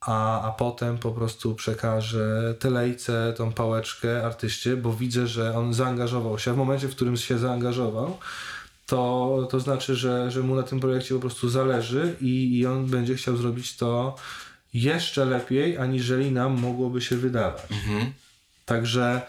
[0.02, 5.74] a, a potem po prostu przekażę te lejce, tą pałeczkę artyście, bo widzę, że on
[5.74, 6.54] zaangażował się.
[6.54, 8.18] W momencie, w którym się zaangażował,
[8.88, 12.86] to, to znaczy, że, że mu na tym projekcie po prostu zależy i, i on
[12.86, 14.16] będzie chciał zrobić to
[14.74, 17.68] jeszcze lepiej, aniżeli nam mogłoby się wydawać.
[18.66, 19.22] Także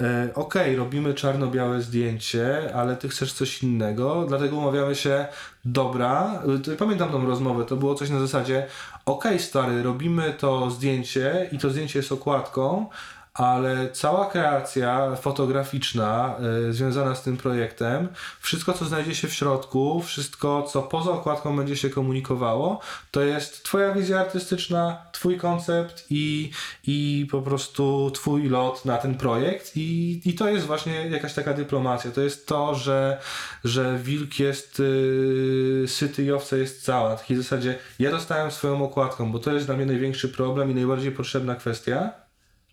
[0.00, 5.26] e, okej, robimy czarno-białe zdjęcie, ale ty chcesz coś innego, dlatego umawiamy się,
[5.64, 8.66] dobra, to pamiętam tą rozmowę, to było coś na zasadzie,
[9.06, 12.86] okej stary, robimy to zdjęcie i to zdjęcie jest okładką,
[13.34, 16.36] ale cała kreacja fotograficzna
[16.68, 18.08] y, związana z tym projektem,
[18.40, 22.80] wszystko co znajdzie się w środku, wszystko co poza okładką będzie się komunikowało,
[23.10, 26.50] to jest twoja wizja artystyczna, twój koncept i,
[26.86, 31.54] i po prostu twój lot na ten projekt i, i to jest właśnie jakaś taka
[31.54, 32.10] dyplomacja.
[32.10, 33.20] To jest to, że,
[33.64, 37.16] że wilk jest y, syty i owca jest cała.
[37.16, 40.74] W takiej zasadzie ja dostałem swoją okładką, bo to jest dla mnie największy problem i
[40.74, 42.21] najbardziej potrzebna kwestia.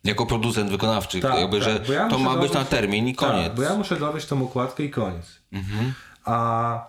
[0.04, 3.48] Jako producent wykonawczy, Tak, jakby, tak, że ja to ma być na termin i koniec.
[3.48, 5.26] Tak, bo ja muszę dowieść tą okładkę i koniec.
[6.26, 6.88] A,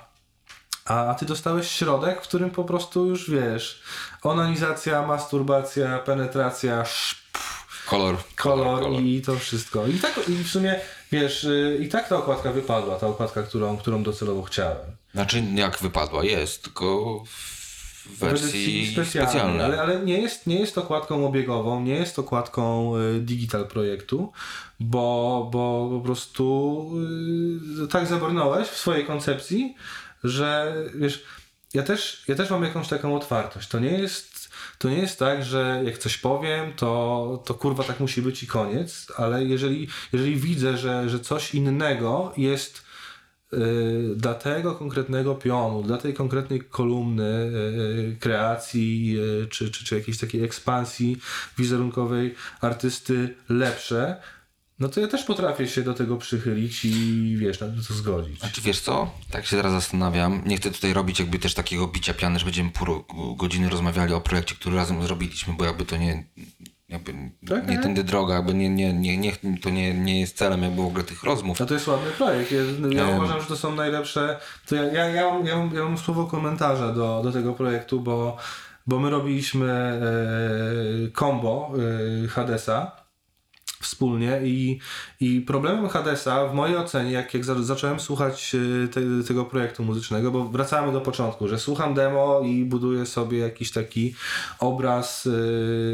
[0.84, 3.82] a, a ty dostałeś środek, w którym po prostu już wiesz,
[4.22, 7.20] onanizacja, masturbacja, penetracja, sz-
[7.86, 8.16] Kolor.
[8.36, 9.86] kolor, i to wszystko.
[9.86, 10.80] I tak i w sumie,
[11.12, 14.76] wiesz, y, i tak ta okładka wypadła, ta okładka, którą, którą docelowo chciałem.
[15.14, 16.24] Znaczy, jak wypadła?
[16.24, 17.22] Jest, tylko
[18.06, 19.60] w wersji specjalnej.
[19.60, 24.32] Ale, ale nie, jest, nie jest okładką obiegową, nie jest okładką y, digital projektu,
[24.80, 26.86] bo, bo po prostu
[27.84, 29.74] y, tak zabrnąłeś w swojej koncepcji,
[30.24, 31.24] że wiesz,
[31.74, 33.68] ja też, ja też mam jakąś taką otwartość.
[33.68, 38.00] To nie jest, to nie jest tak, że jak coś powiem, to, to kurwa tak
[38.00, 42.89] musi być i koniec, ale jeżeli, jeżeli widzę, że, że coś innego jest
[44.16, 50.18] dla tego konkretnego pionu, dla tej konkretnej kolumny y, kreacji y, czy, czy, czy jakiejś
[50.18, 51.16] takiej ekspansji
[51.58, 54.16] wizerunkowej artysty lepsze,
[54.80, 58.38] no to ja też potrafię się do tego przychylić i wiesz, na to zgodzić.
[58.38, 59.10] Znaczy wiesz co?
[59.30, 60.42] Tak się teraz zastanawiam.
[60.46, 63.04] Nie chcę tutaj robić jakby też takiego bicia piany, że będziemy pół
[63.36, 66.24] godziny rozmawiali o projekcie, który razem zrobiliśmy, bo jakby to nie,
[66.90, 67.12] jakby
[67.48, 67.82] Tak, nie tak.
[67.82, 69.32] tędy droga, jakby nie, nie, nie, nie,
[69.62, 71.60] to nie, nie jest celem jakby w ogóle tych rozmów.
[71.60, 72.52] No to jest ładny projekt.
[72.52, 72.58] Ja,
[73.02, 73.16] ja Em.
[73.16, 74.38] uważam, że to są najlepsze.
[74.68, 78.00] To ja, ja, ja, mam, ja, mam, ja mam słowo komentarza do, do tego projektu,
[78.00, 78.36] bo,
[78.86, 81.72] bo my robiliśmy e, combo
[82.24, 82.99] e, Hadesa
[83.80, 84.78] wspólnie i,
[85.20, 88.54] i problemem Hadesa w mojej ocenie, jak, jak za, zacząłem słuchać
[88.84, 93.38] e, te, tego projektu muzycznego, bo wracamy do początku, że słucham demo i buduję sobie
[93.38, 94.14] jakiś taki
[94.58, 95.28] obraz,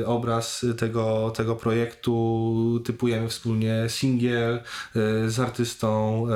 [0.02, 4.60] e, obraz tego, tego projektu, typujemy wspólnie singiel e,
[5.30, 6.26] z artystą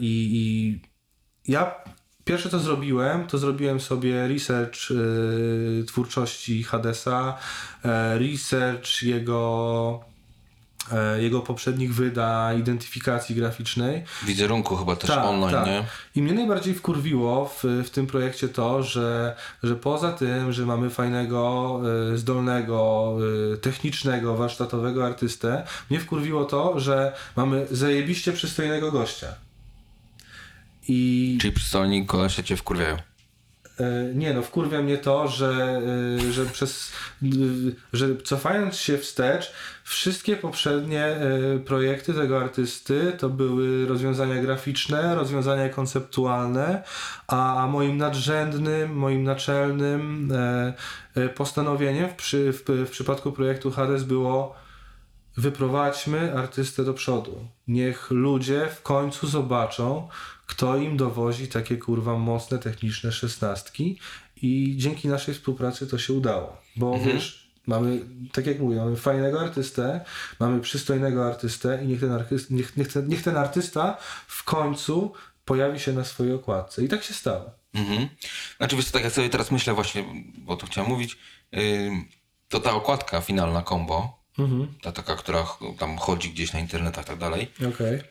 [0.00, 1.74] i, i ja
[2.24, 7.38] pierwsze co zrobiłem, to zrobiłem sobie research e, twórczości Hadesa,
[7.84, 10.11] e, research jego
[11.18, 14.04] jego poprzednich wydań, identyfikacji graficznej.
[14.22, 15.66] Wizerunku chyba też Tak, online, tak.
[15.66, 15.84] nie?
[16.16, 20.90] I mnie najbardziej wkurwiło w, w tym projekcie to, że, że poza tym, że mamy
[20.90, 21.80] fajnego,
[22.12, 23.16] y, zdolnego,
[23.54, 29.28] y, technicznego, warsztatowego artystę, mnie wkurwiło to, że mamy zajebiście przystojnego gościa.
[30.88, 32.96] I Czyli przystolni kolesie cię wkurwiają.
[33.80, 35.80] E, Nie no, wkurwia mnie to, że,
[36.28, 36.92] e, że przez
[37.22, 37.26] e,
[37.92, 39.52] że cofając się wstecz,
[39.84, 41.16] wszystkie poprzednie
[41.64, 46.82] projekty tego artysty to były rozwiązania graficzne, rozwiązania konceptualne,
[47.26, 50.32] a moim nadrzędnym, moim naczelnym
[51.34, 54.61] postanowieniem w, przy, w, w przypadku projektu Hades było
[55.36, 57.48] wyprowadźmy artystę do przodu.
[57.68, 60.08] Niech ludzie w końcu zobaczą,
[60.46, 63.98] kto im dowozi takie kurwa mocne techniczne szesnastki
[64.36, 66.56] i dzięki naszej współpracy to się udało.
[66.76, 68.00] Bo wiesz, mamy,
[68.32, 70.04] tak jak mówię, mamy fajnego artystę,
[70.40, 75.12] mamy przystojnego artystę i niech ten, artyst, niech, niech, ten, niech ten artysta w końcu
[75.44, 76.84] pojawi się na swojej okładce.
[76.84, 77.50] I tak się stało.
[77.74, 78.08] Mhm.
[78.56, 80.04] Znaczy wiesz tak jak sobie teraz myślę właśnie,
[80.38, 81.18] bo to chciałem mówić,
[81.56, 82.04] ym,
[82.48, 84.21] to ta okładka finalna combo,
[84.82, 85.46] ta taka, która
[85.78, 88.02] tam chodzi gdzieś na internetach i tak dalej, Okej.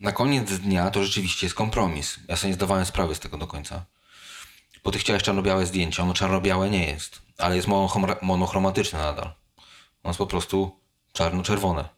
[0.00, 2.16] na koniec dnia to rzeczywiście jest kompromis.
[2.28, 3.84] Ja sobie nie zdawałem sprawy z tego do końca.
[4.84, 9.32] Bo ty chciałeś czarno-białe zdjęcie, ono czarno-białe nie jest, ale jest monochrom- monochromatyczne nadal.
[10.02, 10.80] Ono jest po prostu
[11.12, 11.88] czarno-czerwone.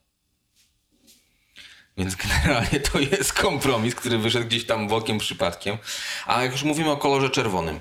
[1.96, 5.78] Więc generalnie to jest kompromis, który wyszedł gdzieś tam bokiem przypadkiem.
[6.26, 7.80] A jak już mówimy o kolorze czerwonym,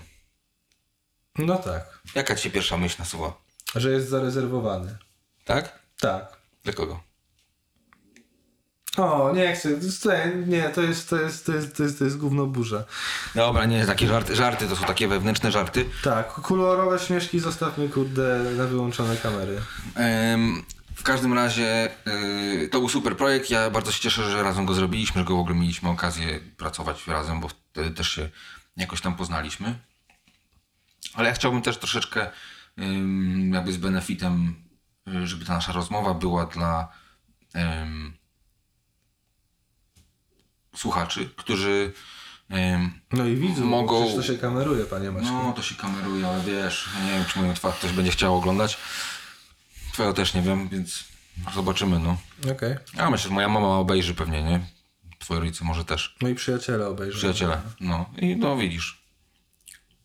[1.38, 2.00] No tak.
[2.16, 3.34] jaka ci się pierwsza myśl nasuwa?
[3.76, 4.98] Że jest zarezerwowany.
[5.46, 5.80] Tak?
[6.00, 6.38] Tak.
[6.64, 7.04] Dla kogo?
[8.98, 9.70] O, nie chcę.
[10.48, 12.84] Nie, to jest, to jest, to jest, to jest, to jest gówno burza.
[13.36, 15.86] Dobra, nie, takie żarty, żarty to są takie wewnętrzne żarty.
[16.04, 19.62] Tak, kolorowe śmieszki zostawmy kurde na wyłączone kamery.
[19.96, 20.64] Em,
[20.96, 21.90] w każdym razie
[22.64, 23.50] y, to był super projekt.
[23.50, 27.08] Ja bardzo się cieszę, że razem go zrobiliśmy, że go w ogóle mieliśmy okazję pracować
[27.08, 28.30] razem, bo wtedy też się
[28.78, 29.76] jakoś tam poznaliśmy.
[31.14, 32.30] Ale ja chciałbym też troszeczkę
[33.52, 34.56] jakby z benefitem,
[35.24, 36.88] żeby ta nasza rozmowa była dla
[37.56, 38.18] ym,
[40.76, 41.94] słuchaczy, którzy
[42.52, 45.32] ym, No i widzów, Mogą- przecież to się kameruje, panie Maćku.
[45.34, 48.78] no, to się kameruje, ale wiesz, nie wiem, czy moją twarz ktoś będzie chciał oglądać.
[49.94, 51.12] Twoją też nie wiem, więc
[51.54, 52.18] Zobaczymy, no.
[52.52, 52.76] Okej.
[52.94, 54.60] Ja myślę, że moja mama obejrzy pewnie, nie?
[55.20, 56.16] Twoi rodzice może też.
[56.22, 57.18] Moi przyjaciele obejrzą.
[57.18, 57.62] Przyjaciele.
[57.80, 59.02] No i no widzisz.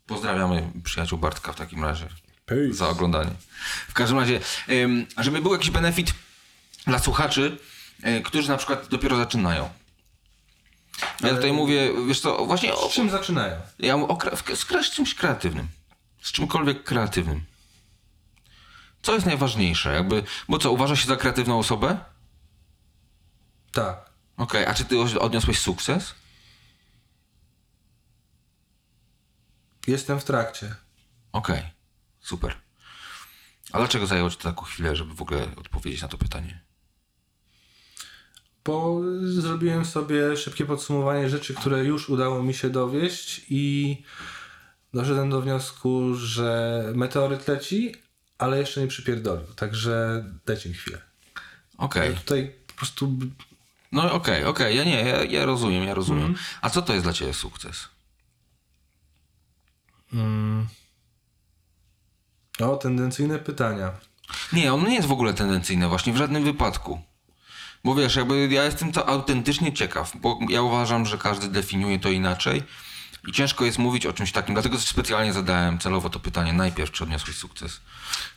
[0.06, 2.08] Pozdrawiamy przyjaciół Bartka w takim razie
[2.46, 2.74] Peace.
[2.74, 3.30] za oglądanie.
[3.88, 4.40] W każdym razie,
[5.18, 6.14] żeby był jakiś benefit
[6.86, 7.58] dla słuchaczy,
[8.06, 9.70] y, którzy na przykład dopiero zaczynają.
[11.20, 13.60] Ja tutaj mówię, wiesz co, właśnie Z czym zaczynają?
[13.78, 14.18] ja mówię o,
[14.82, 15.68] z, czymś kreatywnym.
[16.22, 17.44] Z czymkolwiek kreatywnym.
[19.02, 19.94] Co jest najważniejsze?
[19.94, 21.98] Jakby, bo co, uważasz się za kreatywną osobę?
[23.72, 24.10] Tak.
[24.36, 26.14] Okej, a czy ty odniosłeś sukces?
[29.86, 30.74] Jestem w trakcie.
[31.32, 31.62] Okej,
[32.26, 32.54] super.
[33.72, 36.60] A dlaczego zajęło ci to taką chwilę, żeby w ogóle odpowiedzieć na to pytanie?
[38.64, 44.02] Bo zrobiłem sobie szybkie podsumowanie rzeczy, które już udało mi się dowieść i
[44.94, 47.94] doszedłem do wniosku, że meteoryt leci,
[48.38, 49.46] ale jeszcze nie przypierdolił.
[49.46, 51.00] Także dajcie mi chwilę.
[51.78, 53.18] Okej, Tutaj po prostu
[53.92, 56.34] no okej, okej, ja nie, ja, ja rozumiem, ja rozumiem.
[56.60, 57.88] A co to jest dla ciebie sukces?
[62.60, 63.92] O, tendencyjne pytania.
[64.52, 67.00] Nie, on nie jest w ogóle tendencyjny, właśnie w żadnym wypadku.
[67.84, 72.08] Bo wiesz, jakby ja jestem to autentycznie ciekaw, bo ja uważam, że każdy definiuje to
[72.08, 72.62] inaczej
[73.26, 77.04] i ciężko jest mówić o czymś takim, dlatego specjalnie zadałem celowo to pytanie najpierw, czy
[77.04, 77.80] odniosłeś sukces.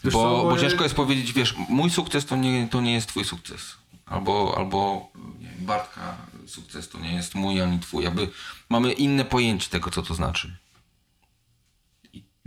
[0.03, 3.25] Bo, co, bo ciężko jest powiedzieć, wiesz, mój sukces to nie, to nie jest twój
[3.25, 3.61] sukces.
[4.05, 5.09] Albo, albo
[5.59, 6.17] Bartka
[6.47, 8.03] sukces to nie jest mój ani twój.
[8.03, 8.29] Jakby
[8.69, 10.57] mamy inne pojęcie tego, co to znaczy.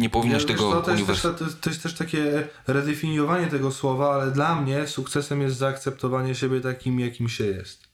[0.02, 3.72] Nie powinieneś Ja, wiesz tego to, jest też, to, to jest też takie redefiniowanie tego
[3.72, 7.88] słowa, ale dla mnie sukcesem jest zaakceptowanie siebie takim, jakim się jest.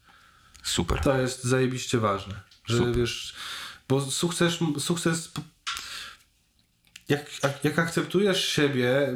[0.63, 1.01] Super.
[1.01, 2.41] To jest zajebiście ważne.
[2.65, 2.97] Że Super.
[2.97, 3.35] wiesz,
[3.89, 5.33] bo sukces, sukces
[7.09, 7.31] jak,
[7.65, 9.15] jak, akceptujesz siebie,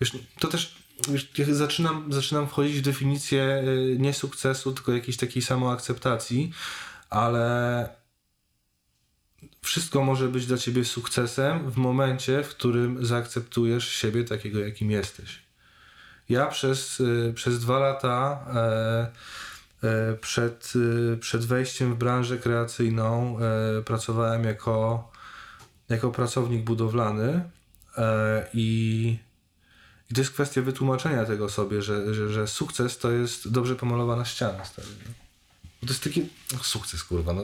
[0.00, 0.74] wiesz, to też
[1.08, 6.52] wiesz, zaczynam, zaczynam wchodzić w definicję y, nie sukcesu, tylko jakiejś takiej samoakceptacji,
[7.10, 7.88] ale
[9.62, 15.42] wszystko może być dla ciebie sukcesem w momencie, w którym zaakceptujesz siebie takiego, jakim jesteś.
[16.28, 23.38] Ja przez, y, przez dwa lata e, e, przed, y, przed wejściem w branżę kreacyjną
[23.38, 25.10] e, pracowałem jako,
[25.88, 27.50] jako pracownik budowlany
[28.54, 29.18] i,
[30.10, 34.24] i to jest kwestia wytłumaczenia tego sobie, że, że, że sukces to jest dobrze pomalowana
[34.24, 34.64] ściana.
[34.64, 35.29] Stary, no.
[35.80, 36.26] To jest taki
[36.62, 37.32] sukces, kurwa.
[37.32, 37.42] No,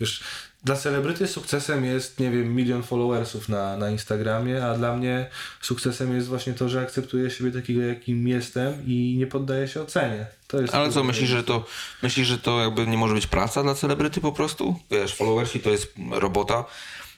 [0.00, 0.22] wiesz,
[0.64, 6.14] dla celebryty sukcesem jest, nie wiem, milion followersów na, na Instagramie, a dla mnie sukcesem
[6.14, 10.26] jest właśnie to, że akceptuję siebie takiego, jakim jestem i nie poddaję się ocenie.
[10.46, 11.64] To jest Ale co, myślisz, że to
[12.02, 14.80] myślisz, że to jakby nie może być praca dla celebryty po prostu?
[14.90, 16.64] Wiesz, followersi to jest robota,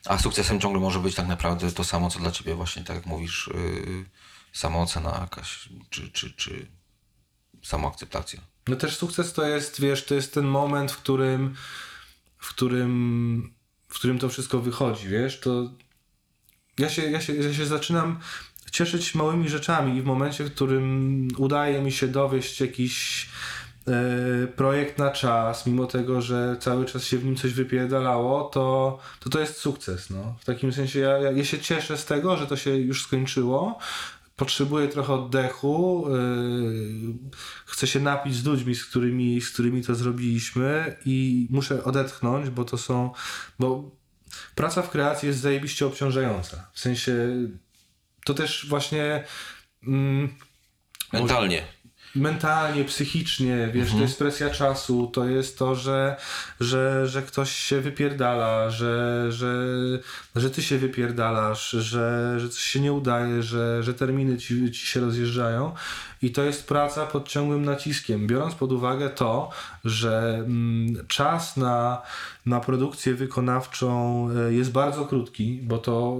[0.06, 3.06] a sukcesem ciągle może być tak naprawdę to samo, co dla ciebie właśnie, tak jak
[3.06, 4.04] mówisz, yy,
[4.52, 6.66] samoocena jakaś, czy, czy, czy
[7.62, 8.40] samoakceptacja.
[8.70, 11.54] No też sukces to jest, wiesz, to jest ten moment, w którym,
[12.38, 13.52] w którym,
[13.88, 15.70] w którym to wszystko wychodzi, wiesz, to
[16.78, 18.18] ja się, ja się, ja się zaczynam
[18.70, 23.26] cieszyć małymi rzeczami i w momencie, w którym udaje mi się dowieść jakiś
[23.86, 28.98] e, projekt na czas, mimo tego, że cały czas się w nim coś wypierdalało, to
[29.20, 30.36] to, to jest sukces, no.
[30.40, 33.78] W takim sensie ja, ja, ja się cieszę z tego, że to się już skończyło,
[34.40, 37.30] potrzebuję trochę oddechu, yy,
[37.66, 42.64] chcę się napić z ludźmi, z którymi, z którymi to zrobiliśmy i muszę odetchnąć, bo
[42.64, 43.10] to są,
[43.58, 43.90] bo
[44.54, 46.70] praca w kreacji jest zajebiście obciążająca.
[46.72, 47.12] W sensie
[48.24, 49.24] to też właśnie
[49.86, 50.34] mm,
[51.12, 51.62] Mentalnie.
[52.14, 56.16] Mentalnie, psychicznie, wiesz, to jest presja czasu, to jest to, że,
[56.60, 59.64] że, że ktoś się wypierdala, że, że,
[60.36, 64.86] że ty się wypierdalasz, że, że coś się nie udaje, że, że terminy ci, ci
[64.86, 65.72] się rozjeżdżają.
[66.22, 69.50] I to jest praca pod ciągłym naciskiem, biorąc pod uwagę to,
[69.84, 72.02] że mm, czas na,
[72.46, 76.18] na produkcję wykonawczą e, jest bardzo krótki, bo to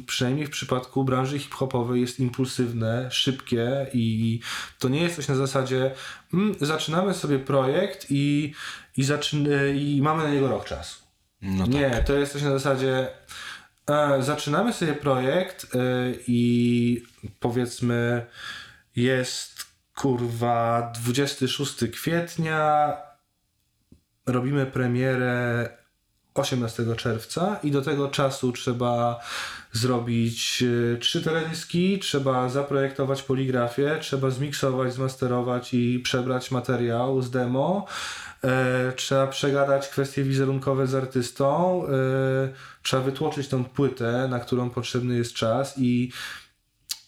[0.00, 4.40] y, przynajmniej w przypadku branży hip-hopowej jest impulsywne, szybkie i
[4.78, 5.90] to nie jest coś na zasadzie
[6.34, 8.54] mm, zaczynamy sobie projekt i,
[8.96, 11.02] i, zaczyn- i mamy na niego rok czasu.
[11.42, 11.74] No tak.
[11.74, 13.08] Nie, to jest coś na zasadzie
[13.90, 15.78] e, zaczynamy sobie projekt e,
[16.26, 17.02] i
[17.40, 18.26] powiedzmy
[18.96, 22.92] jest kurwa 26 kwietnia
[24.26, 25.68] robimy premierę
[26.38, 29.20] 18 czerwca i do tego czasu trzeba
[29.72, 30.64] zrobić
[30.94, 37.86] e, trzy teledyski, trzeba zaprojektować poligrafię, trzeba zmiksować, zmasterować i przebrać materiał z demo.
[38.44, 41.88] E, trzeba przegadać kwestie wizerunkowe z artystą, e,
[42.82, 46.12] trzeba wytłoczyć tą płytę, na którą potrzebny jest czas i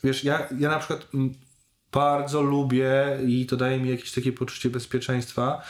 [0.05, 1.07] wiesz, ja, ja na przykład
[1.93, 5.63] bardzo lubię i to daje mi jakieś takie poczucie bezpieczeństwa.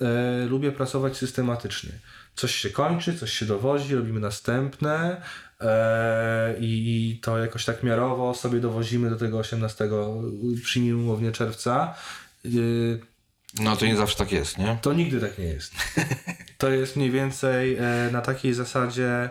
[0.00, 1.92] E, lubię pracować systematycznie.
[2.38, 5.22] Coś się kończy, coś się dowozi, robimy następne
[5.60, 9.88] e, i to jakoś tak miarowo sobie dowozimy do tego 18,
[10.64, 11.94] przyjmijmy umownie czerwca.
[12.44, 12.48] E,
[13.62, 14.78] No to nie zawsze tak jest, nie?
[14.82, 15.72] to nigdy tak nie jest.
[16.58, 19.30] To jest mniej więcej e, na takiej zasadzie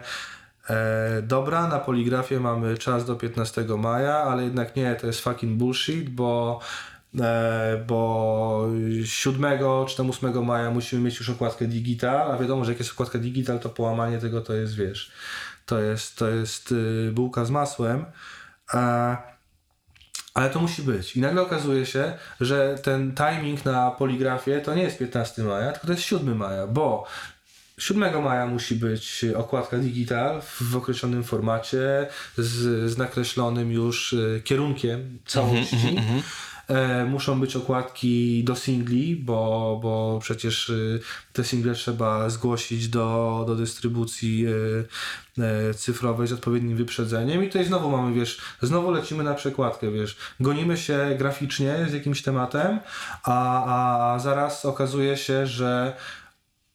[0.69, 5.57] e, dobra, na poligrafie mamy czas do 15 maja, ale jednak nie, to jest fucking
[5.57, 6.59] bullshit, bo
[7.87, 8.69] bo
[9.05, 12.91] 7 czy tam 8 maja musimy mieć już okładkę digital, a wiadomo, że jak jest
[12.91, 15.11] okładka digital, to połamanie tego to jest, wiesz,
[15.65, 18.05] to jest, to jest y, bułka z masłem.
[18.73, 19.17] E,
[20.33, 21.17] ale to musi być.
[21.17, 25.87] I nagle okazuje się, że ten timing na poligrafie to nie jest 15 maja, tylko
[25.87, 27.07] to jest 7 maja, bo
[27.77, 32.07] 7 maja musi być okładka digital w określonym formacie,
[32.37, 35.95] z, z nakreślonym już y, kierunkiem całości.
[35.97, 36.21] E,
[37.07, 40.99] muszą być okładki do singli, bo, bo przecież y,
[41.33, 44.85] te single trzeba zgłosić do, do dystrybucji y,
[45.43, 47.43] e, cyfrowej z odpowiednim wyprzedzeniem.
[47.43, 52.21] I tutaj znowu mamy, wiesz, znowu lecimy na przekładkę, wiesz, gonimy się graficznie z jakimś
[52.21, 52.79] tematem,
[53.23, 53.65] a,
[54.13, 55.93] a zaraz okazuje się, że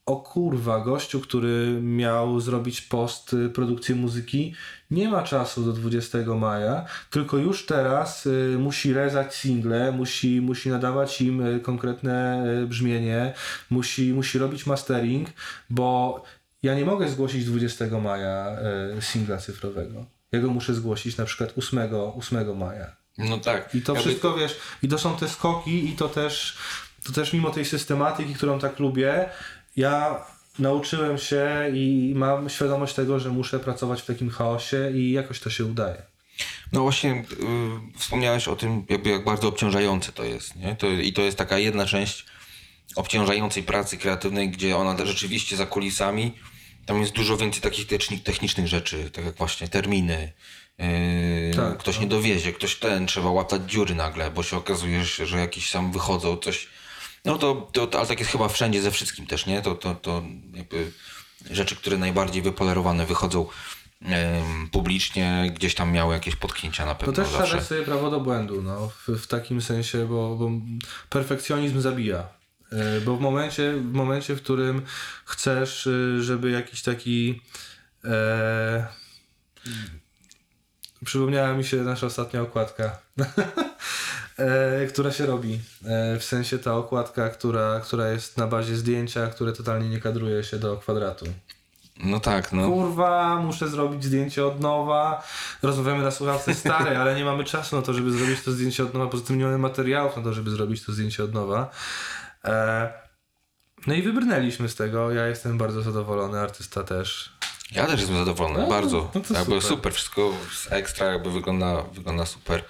[0.06, 4.54] o kurwa, gościu, który miał zrobić post y, produkcji muzyki,
[4.90, 10.68] nie ma czasu do 20 maja, tylko już teraz y, musi rezać single, musi, musi
[10.68, 13.32] nadawać im y, konkretne brzmienie,
[13.70, 15.28] musi, musi robić mastering,
[15.70, 16.22] bo
[16.62, 18.56] ja nie mogę zgłosić 20 maja
[18.98, 20.04] y, singla cyfrowego.
[20.32, 21.78] Ja go muszę zgłosić na przykład 8,
[22.16, 22.96] 8 maja.
[23.18, 23.74] No tak.
[23.74, 26.56] I to Jakby- wszystko, wiesz, i to są te skoki i to też,
[27.04, 29.28] to też mimo tej systematyki, którą tak lubię,
[29.76, 30.24] ja
[30.58, 35.50] nauczyłem się i mam świadomość tego, że muszę pracować w takim chaosie i jakoś to
[35.50, 36.02] się udaje.
[36.72, 37.12] No właśnie
[37.94, 40.76] y, wspomniałeś o tym, jakby jak bardzo obciążające to jest, nie?
[40.76, 42.26] To, I to jest taka jedna część
[42.96, 46.32] obciążającej pracy kreatywnej, gdzie ona rzeczywiście za kulisami,
[46.86, 50.32] tam jest dużo więcej takich techni- technicznych rzeczy, tak jak właśnie terminy,
[50.78, 50.86] yy,
[51.56, 55.70] Tak, ktoś nie dowiezie, ktoś ten, trzeba łatać dziury nagle, bo się okazuje, że jakieś
[55.70, 56.68] tam wychodzą, coś...
[57.24, 59.62] No to, to, to ale tak jest chyba wszędzie ze wszystkim też, nie?
[59.62, 60.22] To, to, to
[60.54, 60.92] jakby
[61.50, 63.46] rzeczy, które najbardziej wypolerowane wychodzą
[64.72, 67.64] publicznie, gdzieś tam miały jakieś potknięcia na To pewno też trzeba zawsze.
[67.64, 70.50] sobie prawo do błędu, no, w, w takim sensie, bo, bo
[71.10, 72.28] perfekcjonizm zabija.
[72.72, 74.82] E, Bo w momencie, w momencie, w którym
[75.24, 77.40] chcesz, y, żeby jakiś taki.
[78.04, 78.86] E,
[81.04, 82.98] przypomniała mi się nasza ostatnia okładka,
[84.38, 85.60] e, która się robi.
[85.84, 90.44] E, w sensie ta okładka, która, która jest na bazie zdjęcia, które totalnie nie kadruje
[90.44, 91.24] się do kwadratu.
[92.04, 92.68] No tak, no.
[92.68, 95.22] Kurwa, muszę zrobić zdjęcie od nowa.
[95.62, 98.94] Rozmawiamy na słuchawce stare, ale nie mamy czasu na to, żeby zrobić to zdjęcie od
[98.94, 99.06] nowa.
[99.06, 101.70] Poza tym nie mamy materiałów na to, żeby zrobić to zdjęcie od nowa.
[102.44, 102.92] E,
[103.86, 105.10] no i wybrnęliśmy z tego.
[105.12, 107.32] Ja jestem bardzo zadowolony, artysta też.
[107.72, 109.10] Ja też jestem zadowolony, No, bardzo.
[109.14, 109.62] no to jakby super.
[109.62, 109.92] super.
[109.94, 110.32] wszystko
[110.70, 112.64] ekstra, jakby wygląda, wygląda super.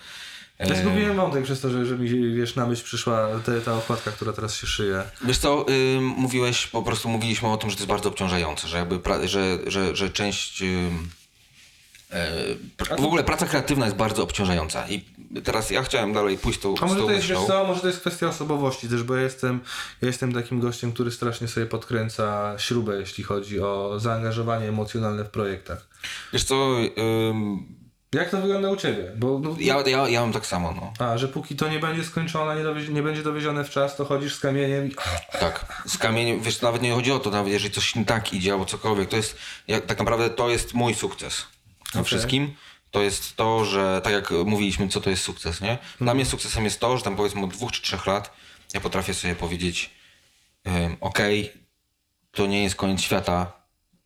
[0.69, 4.11] Ja zgubiłem wątek przez to, że, że mi wiesz, na myśl przyszła te, ta okładka,
[4.11, 5.03] która teraz się szyje.
[5.25, 8.77] Wiesz co, ym, mówiłeś, po prostu mówiliśmy o tym, że to jest bardzo obciążające, że
[8.79, 10.63] jakby, pra, że, że, że część...
[10.63, 10.91] E,
[12.99, 15.05] w ogóle praca kreatywna jest bardzo obciążająca i
[15.45, 17.47] teraz ja chciałem dalej pójść tą, A może tą to jest, wiesz myślą.
[17.47, 19.61] co, może to jest kwestia osobowości też, bo ja jestem,
[20.03, 25.29] ja jestem takim gościem, który strasznie sobie podkręca śrubę, jeśli chodzi o zaangażowanie emocjonalne w
[25.31, 25.87] projektach.
[26.33, 26.77] Wiesz co,
[27.31, 27.82] ym,
[28.13, 29.13] Jak to wygląda u ciebie?
[29.17, 31.07] Bo no, ja, ja, ja mam tak samo, no.
[31.07, 34.05] A, że póki to nie będzie skończone, nie, dowiezie, nie będzie dowiezione w czas, to
[34.05, 34.95] chodzisz z kamieniem i...
[35.41, 38.53] Tak, z kamieniem, wiesz, nawet nie chodzi o to, nawet jeżeli coś nie tak idzie
[38.53, 39.37] albo cokolwiek, to jest,
[39.69, 41.47] jak, tak naprawdę to jest mój sukces
[41.95, 42.05] na Okej.
[42.05, 42.55] wszystkim.
[42.91, 45.79] To jest to, że tak jak mówiliśmy, co to jest sukces, nie?
[46.01, 48.31] Dla mnie sukcesem jest to, że tam powiedzmy od dwóch czy trzech lat
[48.75, 49.91] ja potrafię sobie powiedzieć
[50.67, 51.53] ym, okej,
[52.31, 53.53] to nie jest koniec świata,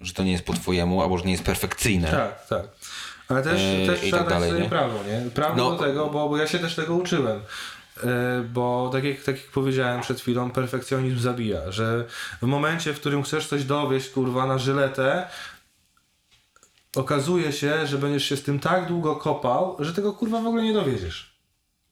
[0.01, 2.11] że to nie jest po twojemu, albo że nie jest perfekcyjne.
[2.11, 2.67] Tak, tak.
[3.29, 4.69] Ale też, Eee, też trzeba tak dać dalej, sobie nie?
[4.69, 5.31] prawo, nie?
[5.31, 5.71] Prawo No.
[5.71, 7.41] do tego, bo, bo ja się też tego uczyłem.
[8.05, 12.05] E, Bo tak jak, tak jak powiedziałem przed chwilą, perfekcjonizm zabija, że
[12.43, 15.29] w momencie, w którym chcesz coś dowieść, kurwa, na żyletę,
[16.97, 20.63] okazuje się, że będziesz się z tym tak długo kopał, że tego kurwa w ogóle
[20.63, 21.37] nie dowiedziesz.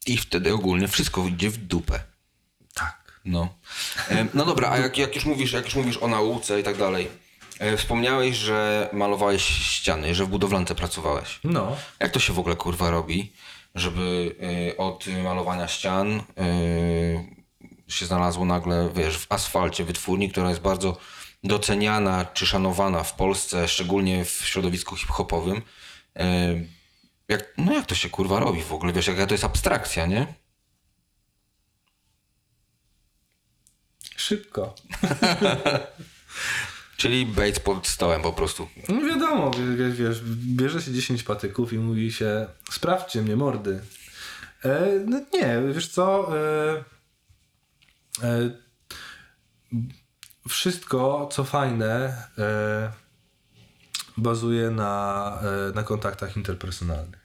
[0.06, 2.00] I wtedy ogólnie wszystko idzie w dupę.
[2.74, 3.20] Tak.
[3.24, 3.48] No.
[4.10, 6.76] E, No dobra, a jak, jak, już mówisz, jak już mówisz o nauce i tak
[6.76, 7.08] dalej.
[7.58, 11.40] E, wspomniałeś, że malowałeś ściany, że w budowlance pracowałeś.
[11.44, 11.76] No.
[12.00, 13.32] Jak to się w ogóle kurwa robi,
[13.74, 14.36] żeby
[14.72, 16.44] e, od malowania ścian e,
[17.88, 20.96] się znalazło nagle, wiesz, w asfalcie wytwórni, która jest bardzo
[21.44, 25.62] doceniana czy szanowana w Polsce, szczególnie w środowisku hip-hopowym.
[27.28, 30.34] Jak, no jak to się kurwa robi w ogóle, wiesz, jaka to jest abstrakcja, nie?
[34.16, 34.74] Szybko.
[36.96, 38.68] Czyli bait pod stołem po prostu.
[38.88, 40.20] No wiadomo, wie- wie- wiesz,
[40.56, 43.80] bierze się 10 patyków i mówi się sprawdźcie mnie, mordy.
[44.64, 46.84] E, no nie, wiesz co, e,
[48.22, 48.50] e,
[50.48, 52.92] wszystko co fajne e,
[54.16, 55.38] bazuje na,
[55.70, 57.20] e, na kontaktach interpersonalnych.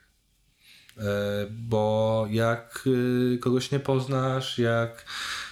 [0.97, 1.01] E,
[1.49, 2.89] bo jak
[3.41, 5.05] kogoś nie poznasz, jak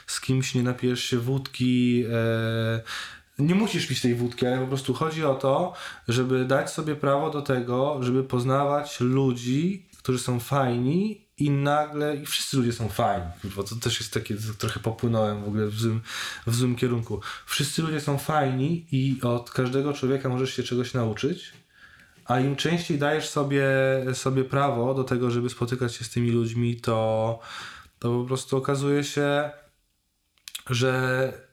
[0.07, 2.03] z kimś nie napijesz się wódki,
[3.39, 5.73] nie musisz pić tej wódki, ale po prostu chodzi o to,
[6.07, 12.25] żeby dać sobie prawo do tego, żeby poznawać ludzi, którzy są fajni i nagle, i
[12.25, 16.01] wszyscy ludzie są fajni, bo to też jest takie, trochę popłynąłem w ogóle w złym,
[16.47, 17.21] w złym kierunku.
[17.45, 21.53] Wszyscy ludzie są fajni i od każdego człowieka możesz się czegoś nauczyć,
[22.25, 23.65] a im częściej dajesz sobie,
[24.13, 27.39] sobie prawo do tego, żeby spotykać się z tymi ludźmi, to,
[27.99, 29.49] to po prostu okazuje się,
[30.69, 31.46] że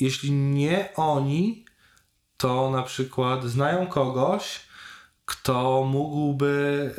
[0.00, 1.64] jeśli nie oni,
[2.36, 4.60] to na przykład znają kogoś,
[5.24, 6.94] kto mógłby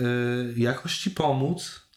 [0.57, 1.89] y, jakoś ci pomóc.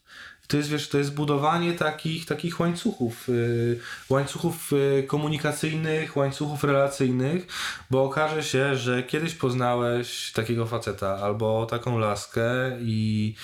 [0.48, 3.80] To jest, wiesz, to jest budowanie takich, takich łańcuchów, y,
[4.10, 7.46] łańcuchów y, komunikacyjnych, łańcuchów relacyjnych,
[7.90, 12.42] bo okaże się, że kiedyś poznałeś takiego faceta albo taką laskę
[12.80, 13.34] i,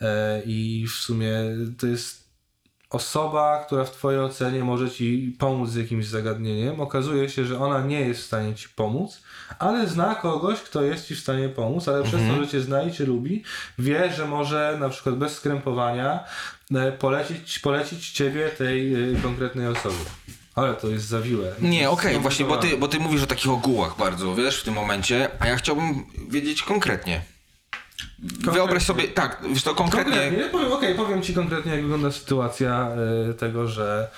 [0.00, 1.34] e, i w sumie
[1.78, 2.23] to jest
[2.90, 7.80] osoba, która w twojej ocenie może ci pomóc z jakimś zagadnieniem, okazuje się, że ona
[7.80, 9.22] nie jest w stanie ci pomóc,
[9.58, 12.82] ale zna kogoś, kto jest ci w stanie pomóc, ale przez to, że cię zna
[12.82, 13.42] i cię lubi,
[13.78, 16.24] wie, że może na przykład bez skrępowania
[16.74, 20.04] e, polecić, polecić ciebie tej e, konkretnej osobie.
[20.54, 21.52] Ale to jest zawiłe.
[21.60, 24.74] Nie, okej, właśnie, bo ty, bo ty mówisz o takich ogółach bardzo, wiesz, w tym
[24.74, 27.33] momencie, a ja chciałbym wiedzieć konkretnie.
[28.52, 32.88] Wyobraź sobie, tak, wiesz to konkretnie, Konkretnie, powiem, okej, powiem ci konkretnie, jak wygląda sytuacja
[33.30, 34.10] e, tego, że,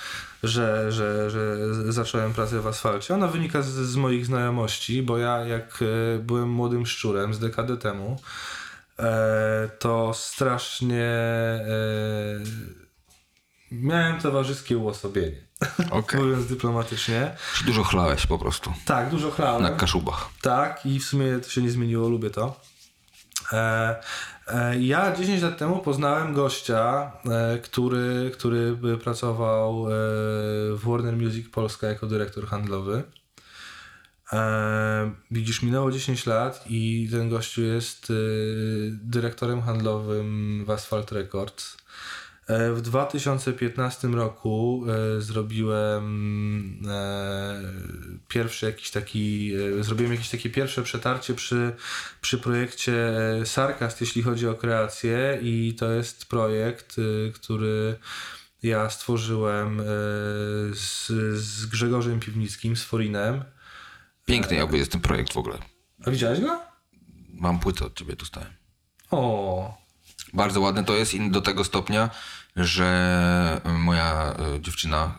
[0.43, 1.57] że, że, że
[1.93, 3.14] zacząłem pracę w asfalcie.
[3.14, 7.77] Ona wynika z, z moich znajomości, bo ja jak e, byłem młodym szczurem z dekadę
[7.77, 8.20] temu,
[8.99, 11.11] e, to strasznie
[13.70, 15.47] miałem towarzyskie uosobienie.
[15.91, 16.20] Okej.
[16.22, 17.37] Mówiąc dyplomatycznie.
[17.66, 19.62] Dużo chlałeś po prostu Tak, dużo chlałem.
[19.62, 20.29] na kaszubach.
[20.43, 22.61] Tak, i w sumie to się nie zmieniło, lubię to.
[23.53, 23.97] E,
[24.49, 29.86] e, ja 10 lat temu poznałem gościa, e, który, który pracował
[30.70, 33.03] w Warner Music Polska jako dyrektor handlowy.
[35.30, 38.12] Widzisz, minęło 10 lat i ten gościu jest
[38.90, 41.76] dyrektorem handlowym w Asphalt Records.
[42.47, 47.62] E, W 2015 roku e, zrobiłem e,
[48.28, 51.76] pierwszy jakiś taki, zrobiłem jakieś takie pierwsze przetarcie przy,
[52.20, 56.97] przy projekcie Sarkast, jeśli chodzi o kreację i to jest projekt,
[57.34, 57.99] który
[58.62, 59.80] ja stworzyłem
[60.74, 61.07] z,
[61.40, 63.44] z Grzegorzem Piwnickim, z Forinem.
[64.24, 65.59] Piękny jakby jest ten projekt w ogóle.
[66.07, 66.61] A widziałeś go?
[67.32, 68.53] Mam płytę od ciebie dostałem.
[69.11, 69.86] O,
[70.35, 72.11] Bardzo ładne to jest i do tego stopnia,
[72.57, 75.14] że moja e, dziewczyna,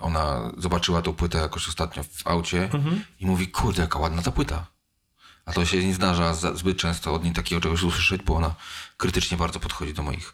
[0.00, 2.68] ona zobaczyła tą płytę jakoś ostatnio w aucie
[3.20, 4.66] i mówi, kurde, jaka ładna ta płyta.
[5.44, 8.54] A to się nie zdarza za- zbyt często od niej takiego czegoś usłyszeć, bo ona
[8.96, 10.32] krytycznie bardzo podchodzi do moich,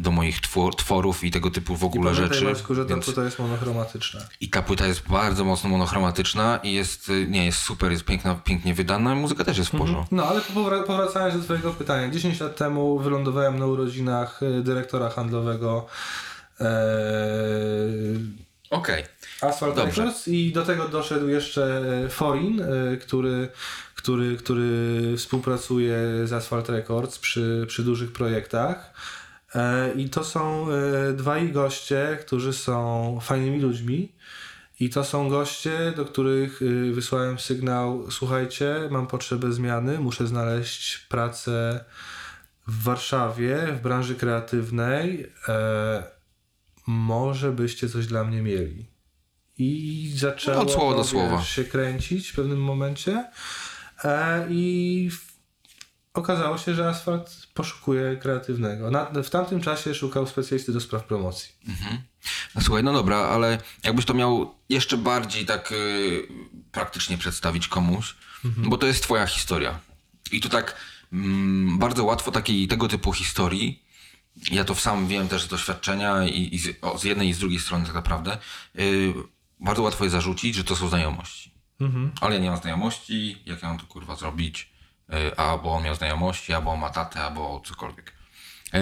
[0.00, 2.50] do moich twor- tworów i tego typu w ogóle pamiętaj rzeczy.
[2.52, 4.20] Maćku, że ta więc- płyta jest monochromatyczna.
[4.40, 8.34] I ta płyta jest bardzo mocno monochromatyczna i jest, y, nie, jest super, jest piękna,
[8.34, 10.14] pięknie wydana i muzyka też jest w porządku.
[10.14, 12.08] No ale powra- powracając do Twojego pytania.
[12.10, 15.86] 10 lat temu wylądowałem na urodzinach e, dyrektora handlowego
[16.60, 16.66] e,
[18.70, 19.04] Okej.
[19.40, 20.02] Asphalt Dobrze.
[20.02, 23.48] Records i do tego doszedł jeszcze e, Forin, e, który,
[23.94, 28.94] który, który współpracuje z Asphalt Records przy, przy dużych projektach.
[29.54, 34.12] E, I to są e, dwaj goście, którzy są fajnymi ludźmi.
[34.80, 40.98] I to są goście, do których y, wysłałem sygnał: Słuchajcie, mam potrzebę zmiany, muszę znaleźć
[40.98, 41.84] pracę
[42.66, 45.32] w Warszawie, w branży kreatywnej.
[45.48, 46.02] E,
[46.86, 48.86] może byście coś dla mnie mieli.
[49.58, 51.42] I zaczęło No, słowa do słowa.
[51.42, 53.24] się kręcić w pewnym momencie.
[54.04, 55.10] E, I
[56.14, 58.90] okazało się, że Asfalt poszukuje kreatywnego.
[58.90, 61.52] Na, w tamtym czasie szukał specjalisty do spraw promocji.
[62.54, 66.28] No słuchaj, no dobra, ale jakbyś to miał jeszcze bardziej tak y,
[66.72, 68.16] praktycznie przedstawić komuś,
[68.56, 69.80] bo to jest twoja historia.
[70.32, 70.76] I to tak
[71.12, 73.82] mm, bardzo łatwo takiej tego typu historii,
[74.50, 77.38] ja to sam wiem też z doświadczenia i, i z, o, z jednej i z
[77.38, 78.38] drugiej strony tak naprawdę,
[78.78, 79.14] y,
[79.60, 81.50] bardzo łatwo jest zarzucić, że to są znajomości.
[82.20, 84.69] Ale ja nie mam znajomości, jak ja mam to kurwa zrobić?
[85.14, 88.12] Y, albo miał znajomości, albo ma tatę, albo cokolwiek.
[88.74, 88.80] E,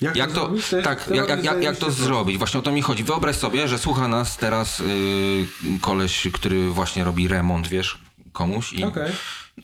[0.00, 2.38] Jak Jak, to to, tak, jak, jak, jak, jak to zrobić?
[2.38, 3.04] Właśnie o to mi chodzi.
[3.04, 7.98] Wyobraź sobie, że słucha nas teraz yy, koleś, który właśnie robi remont, wiesz,
[8.32, 9.12] komuś i, Okej.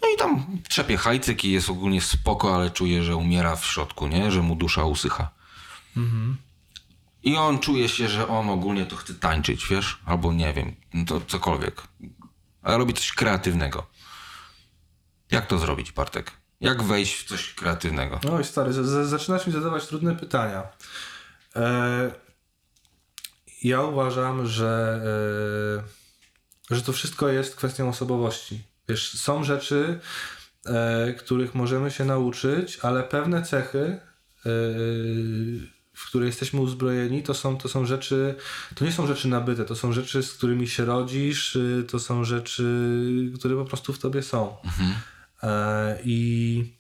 [0.03, 4.07] no i tam trzepie hajcyk i jest ogólnie spoko, ale czuje, że umiera w środku,
[4.07, 4.31] nie?
[4.31, 5.31] Że mu dusza usycha.
[7.23, 9.99] I on czuje się, że on ogólnie to chce tańczyć, wiesz?
[10.07, 10.75] Albo nie wiem,
[11.07, 11.83] to cokolwiek.
[12.63, 13.87] Ale robi coś kreatywnego.
[15.31, 16.31] Jak to zrobić, Bartek?
[16.61, 18.21] Jak wejść w coś kreatywnego?
[18.33, 20.63] Oj, stary, z- zaczynasz mi zadawać trudne pytania.
[21.57, 22.11] E,
[23.63, 25.01] ja uważam, że,
[26.71, 28.63] e, że to wszystko jest kwestią osobowości.
[28.89, 30.01] Wiesz, są rzeczy,
[30.67, 33.79] e, których możemy się nauczyć, ale pewne cechy,
[34.47, 34.51] e,
[35.95, 38.35] w które jesteśmy uzbrojeni, to są, to są rzeczy,
[38.75, 42.25] to nie są rzeczy nabyte, to są rzeczy, z którymi się rodzisz, y, to są
[42.25, 42.65] rzeczy,
[43.39, 44.57] które po prostu w tobie są.
[44.65, 44.69] E,
[46.05, 46.79] I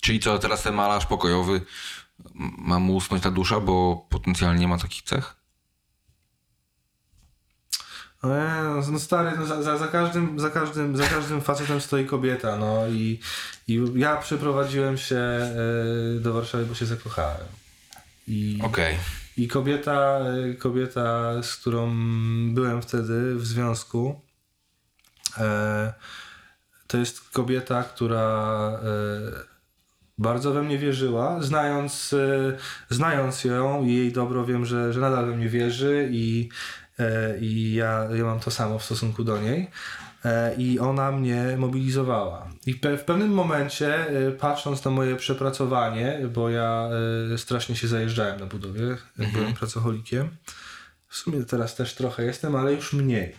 [0.00, 1.60] Czyli co, teraz ten malarz pokojowy
[2.58, 5.36] ma mu usnąć ta dusza, bo potencjalnie ma takich cech?
[8.22, 12.86] No, stary, no za, za, za, każdym, za, każdym, za każdym facetem stoi kobieta, no
[12.88, 13.20] i,
[13.68, 15.54] i ja przeprowadziłem się e,
[16.20, 17.46] do Warszawy, bo się zakochałem.
[18.28, 18.96] I, Okej.
[19.36, 20.18] i kobieta,
[20.50, 21.94] e, kobieta, z którą
[22.54, 24.20] byłem wtedy w związku,
[25.38, 25.92] e,
[26.94, 28.88] to jest kobieta, która e,
[30.18, 31.42] bardzo we mnie wierzyła.
[31.42, 32.56] Znając, e,
[32.94, 36.48] znając ją i jej dobro, wiem, że, że nadal we mnie wierzy i,
[36.98, 39.70] e, i ja, ja mam to samo w stosunku do niej.
[40.58, 42.48] I ona mnie mobilizowała.
[42.66, 44.06] I pe, w pewnym momencie,
[44.38, 46.88] patrząc na moje przepracowanie, bo ja
[47.36, 50.28] strasznie się zajeżdżałem na budowie, jak byłem pracocholikiem.
[51.08, 53.34] W sumie teraz też trochę jestem, ale już mniej.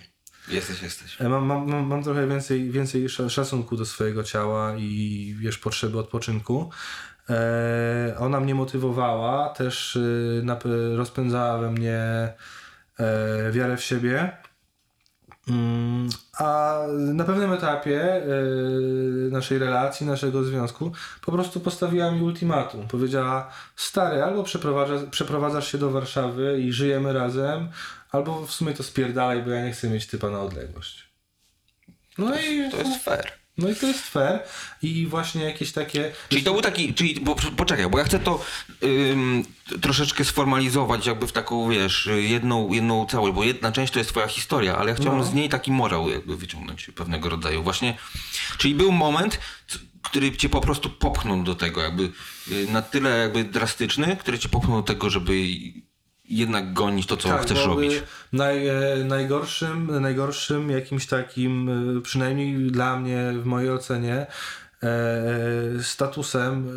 [0.50, 1.22] Jesteś, jesteś.
[1.22, 6.00] E, Mam, mam, mam, trochę więcej, więcej sza- szacunku do swojego ciała i wiesz, potrzeby
[6.00, 6.70] odpoczynku.
[7.30, 9.98] E, ona mnie motywowała, też
[10.44, 12.00] nap- rozpędzała we mnie
[13.00, 14.38] e, wiarę w siebie.
[15.50, 20.92] Mm, A na pewnym etapie y, naszej relacji, naszego związku,
[21.26, 22.88] po prostu postawiła mi ultimatum.
[22.88, 24.44] Powiedziała: Stary, albo
[25.12, 27.70] przeprowadzasz się do Warszawy i żyjemy razem,
[28.12, 31.06] albo w sumie to spierdalaj, bo ja nie chcę mieć typa na odległość.
[32.18, 33.32] No i To jest fair.
[33.58, 34.40] no i to jest fair.
[34.82, 36.12] I właśnie jakieś takie.
[36.30, 38.46] Czyli to był taki, czyli, bo, poczekaj, bo ja chcę to
[38.84, 39.46] ym,
[39.82, 44.28] troszeczkę sformalizować jakby w taką, wiesz, jedną, jedną całość, bo jedna część to jest twoja
[44.28, 47.64] historia, ale ja chciałem z niej taki morał jakby wyciągnąć pewnego rodzaju.
[47.64, 47.98] Właśnie,
[48.58, 49.40] czyli był moment,
[50.04, 52.12] który cię po prostu popchnął do tego, jakby
[52.52, 55.34] y, na tyle jakby drastyczny, który cię popchnął do tego, żeby
[56.30, 58.04] jednak gonić to, co chcesz bo, robić.
[58.34, 58.74] Naj, e,
[59.06, 64.28] najgorszym, najgorszym jakimś takim, y, przynajmniej dla mnie, w mojej ocenie,
[64.84, 66.72] e, statusem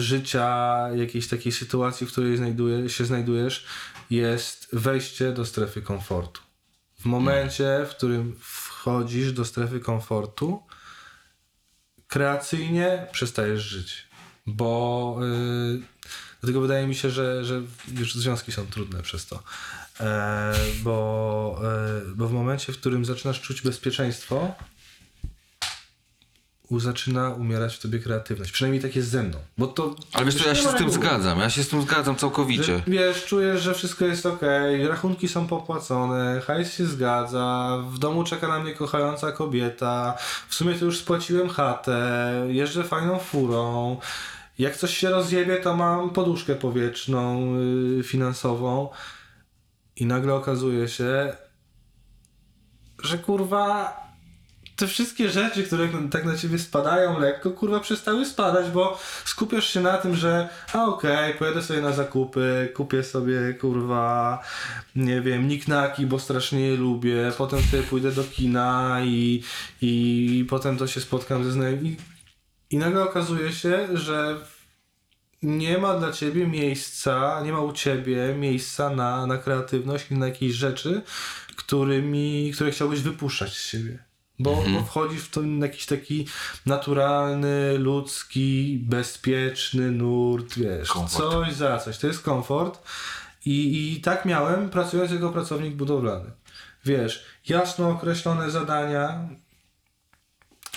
[0.00, 3.66] życia, jakiejś takiej sytuacji, w której znajduje, się znajdujesz,
[4.10, 6.40] jest wejście do strefy komfortu.
[7.00, 10.62] W momencie, w którym wchodzisz do strefy komfortu,
[12.08, 14.08] kreacyjnie przestajesz żyć.
[14.46, 15.80] Bo yy,
[16.40, 17.62] dlatego wydaje mi się, że, że
[17.98, 19.42] już związki są trudne przez to.
[20.00, 24.54] E, bo, e, bo w momencie, w którym zaczynasz czuć bezpieczeństwo,
[26.68, 28.52] u- zaczyna umierać w tobie kreatywność.
[28.52, 29.38] Przynajmniej tak jest ze mną.
[29.58, 30.92] Bo to, Ale wiesz co, ja się z tym reguły.
[30.92, 32.62] zgadzam, ja się z tym zgadzam całkowicie.
[32.64, 34.40] Że, wiesz, czujesz, że wszystko jest ok,
[34.88, 40.16] rachunki są popłacone, hajs się zgadza, w domu czeka na mnie kochająca kobieta,
[40.48, 43.96] w sumie to już spłaciłem chatę, jeżdżę fajną furą,
[44.60, 47.54] jak coś się rozjebie, to mam poduszkę powietrzną,
[47.96, 48.88] yy, finansową
[49.96, 51.36] i nagle okazuje się,
[53.02, 53.96] że kurwa
[54.76, 59.80] te wszystkie rzeczy, które tak na ciebie spadają lekko, kurwa przestały spadać, bo skupiasz się
[59.80, 64.42] na tym, że a okej, pojadę sobie na zakupy, kupię sobie kurwa,
[64.96, 69.42] nie wiem, niknaki, bo strasznie je lubię, potem sobie pójdę do kina i,
[69.82, 71.96] i potem to się spotkam ze znajomymi.
[72.70, 74.36] I, nagle okazuje się, że
[75.42, 80.26] nie ma dla ciebie miejsca, nie ma u ciebie miejsca na, na kreatywność i na
[80.26, 81.02] jakieś rzeczy,
[81.56, 83.98] którymi, które chciałbyś wypuszczać z siebie.
[84.38, 86.26] Bo, bo wchodzisz w to jakiś taki
[86.66, 91.30] naturalny, ludzki, bezpieczny nurt, wiesz, Komfort.
[91.30, 91.98] coś za coś.
[91.98, 92.82] To jest komfort.
[93.44, 96.30] I, I tak miałem, pracując jako pracownik budowlany.
[96.84, 99.28] Wiesz, jasno określone zadania,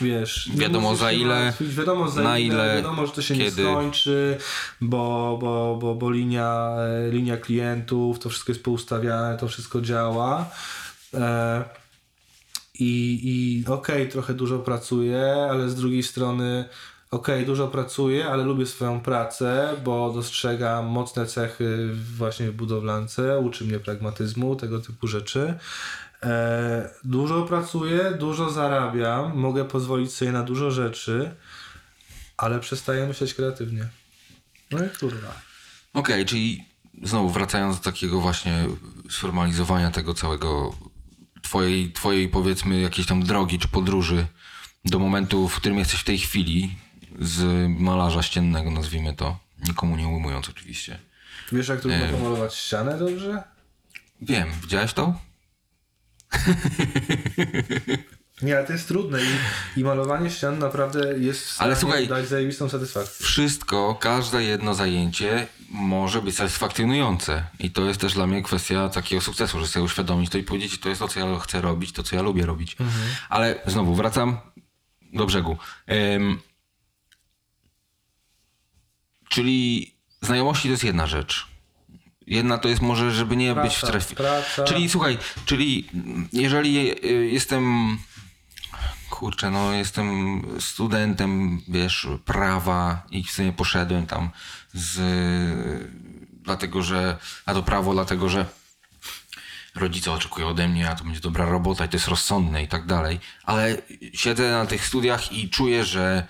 [0.02, 3.64] wiesz, Wiadomo za ile, martwić, wiadomo za na ile, ile, wiadomo, że to się kiedy.
[3.64, 4.38] nie skończy,
[4.82, 6.76] bo, bo, bo, bo linia,
[7.12, 10.50] linia klientów, to wszystko jest poustawiane, to wszystko działa.
[11.14, 11.64] E,
[12.80, 16.66] I, i okej, trochę dużo pracuję, ale z drugiej strony
[17.14, 23.66] okej, dużo pracuję, ale lubię swoją pracę, bo dostrzegam mocne cechy właśnie w budowlance, uczy
[23.66, 25.54] mnie pragmatyzmu, tego typu rzeczy.
[26.24, 31.36] E, dużo pracuję, dużo zarabiam, mogę pozwolić sobie na dużo rzeczy,
[32.38, 33.88] ale przestaję myśleć kreatywnie.
[34.72, 35.42] No i kurwa.
[35.94, 36.66] Okej, czyli
[37.04, 38.66] znowu wracając do takiego właśnie
[39.10, 40.76] sformalizowania tego całego
[41.42, 44.28] twojej, twojej powiedzmy jakiejś tam drogi czy podróży
[44.86, 46.76] do momentu, w którym jesteś w tej chwili
[47.20, 51.00] z malarza ściennego, nazwijmy to, nikomu nie ujmując oczywiście.
[51.52, 53.44] Wiesz, jak trudno pomalować ścianę dobrze?
[54.22, 55.20] Wiem, widziałeś to?
[58.42, 62.08] Nie, ale to jest trudne i, i malowanie ścian naprawdę jest w stanie Ale słuchaj-
[62.08, 63.26] dać zajebistą satysfakcję.
[63.26, 67.44] Wszystko, każde jedno zajęcie może być satysfakcjonujące.
[67.60, 70.80] I to jest też dla mnie kwestia takiego sukcesu, że sobie uświadomić to i powiedzieć,
[70.80, 72.78] to jest to, co ja chcę robić, to, co ja lubię robić.
[73.30, 74.38] Ale znowu wracam
[75.14, 75.58] do brzegu.
[75.88, 76.40] Em,
[79.30, 81.53] czyli znajomości to jest jedna rzecz.
[82.28, 84.64] Jedna to jest może, żeby nie być w Praca, praca.
[84.64, 85.90] Czyli słuchaj, czyli
[86.34, 87.98] jeżeli y, jestem
[89.10, 94.30] kurczę, no jestem studentem, wiesz, prawa i w sumie poszedłem tam
[94.74, 95.00] z,
[96.32, 98.46] dlatego, że, a to prawo, dlatego, że
[99.76, 102.86] rodzice oczekują ode mnie, a to będzie dobra robota i to jest rozsądne i tak
[102.86, 103.78] dalej, ale
[104.14, 106.28] siedzę na tych studiach i czuję, że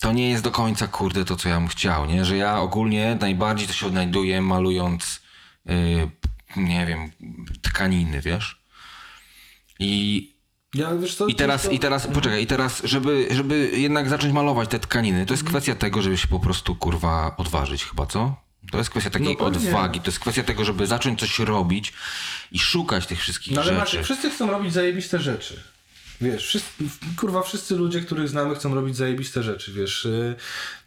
[0.00, 2.24] to nie jest do końca, kurde, to co ja bym chciał, nie?
[2.24, 5.20] Że ja ogólnie najbardziej to się odnajduję malując,
[5.66, 6.10] yy,
[6.56, 7.10] nie wiem,
[7.62, 8.62] tkaniny, wiesz?
[9.78, 10.32] I
[10.74, 14.68] Ja, co, i teraz, ciężko- i teraz, poczekaj, i teraz, żeby, żeby jednak zacząć malować
[14.68, 18.36] te tkaniny, to jest kwestia tego, żeby się po prostu, kurwa, odważyć chyba, co?
[18.72, 21.92] To jest kwestia takiej No odwagi, to jest kwestia tego, żeby zacząć coś robić
[22.52, 23.80] i szukać tych wszystkich No ale rzeczy.
[23.80, 25.62] Maciek, wszyscy chcą robić zajebiste rzeczy.
[26.20, 26.68] Wiesz, wszyscy,
[27.16, 30.04] kurwa, wszyscy ludzie, których znamy, chcą robić zajebiste rzeczy, wiesz.
[30.04, 30.34] y,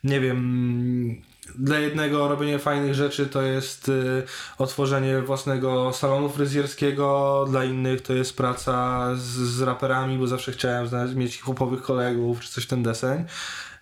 [0.03, 1.21] Nie wiem,
[1.55, 4.23] dla jednego robienie fajnych rzeczy to jest y,
[4.57, 10.87] otworzenie własnego salonu fryzjerskiego, dla innych to jest praca z, z raperami, bo zawsze chciałem
[10.87, 13.25] znaleźć, mieć hip-hopowych kolegów, czy coś w ten deseń.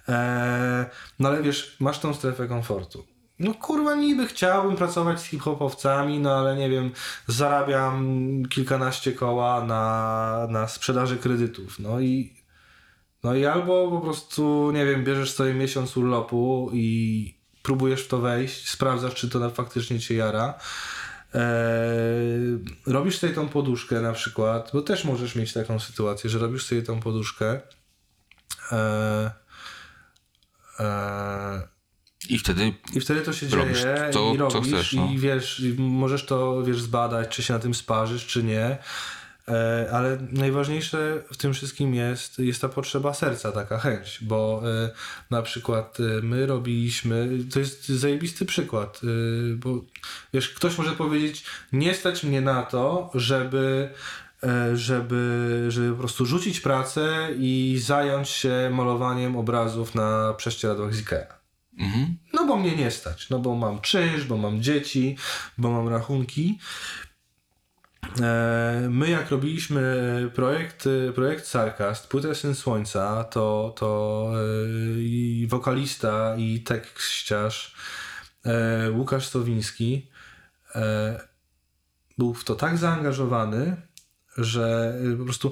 [0.07, 0.85] Eee,
[1.19, 3.16] no ale wiesz, masz tą strefę komfortu.
[3.39, 6.91] No kurwa, niby chciałbym pracować z hip-hopowcami, no ale nie wiem,
[7.27, 11.79] zarabiam kilkanaście koła na, na sprzedaży kredytów.
[11.79, 12.35] No i,
[13.23, 18.17] no i albo po prostu, nie wiem, bierzesz sobie miesiąc urlopu i próbujesz w to
[18.17, 20.59] wejść, sprawdzasz, czy to faktycznie cię jara.
[21.33, 26.65] Eee, robisz sobie tą poduszkę na przykład, bo też możesz mieć taką sytuację, że robisz
[26.65, 27.61] sobie tą poduszkę.
[28.71, 29.29] Eee,
[30.79, 31.76] eee,
[32.29, 35.09] I wtedy, i wtedy to się Robisz dzieje to, i robisz chcesz, no.
[35.11, 38.77] i wiesz, możesz to wiesz zbadać, czy się na tym sparzysz, czy nie.
[39.47, 44.89] E, ale najważniejsze w tym wszystkim jest, jest ta potrzeba serca, taka chęć, bo e,
[45.29, 49.01] na przykład e, my robiliśmy, to jest zajebisty przykład,
[49.55, 49.81] bo
[50.33, 53.89] wiesz, ktoś może powiedzieć, nie stać mnie na to, żeby
[54.73, 61.37] żeby, żeby po prostu rzucić pracę i zająć się malowaniem obrazów na prześcieradłach z Ikea.
[61.79, 62.17] Mhm.
[62.33, 65.17] No bo mnie nie stać, no bo mam czynsz, bo mam dzieci,
[65.57, 66.59] bo mam rachunki.
[68.21, 76.35] E, My jak robiliśmy projekt, projekt Sarkast, płytę Syn Słońca, to, to e, i wokalista
[76.37, 77.75] i tekściarz
[78.45, 80.09] e, Łukasz Sowiński
[82.17, 83.81] był w to tak zaangażowany,
[84.37, 85.51] że po prostu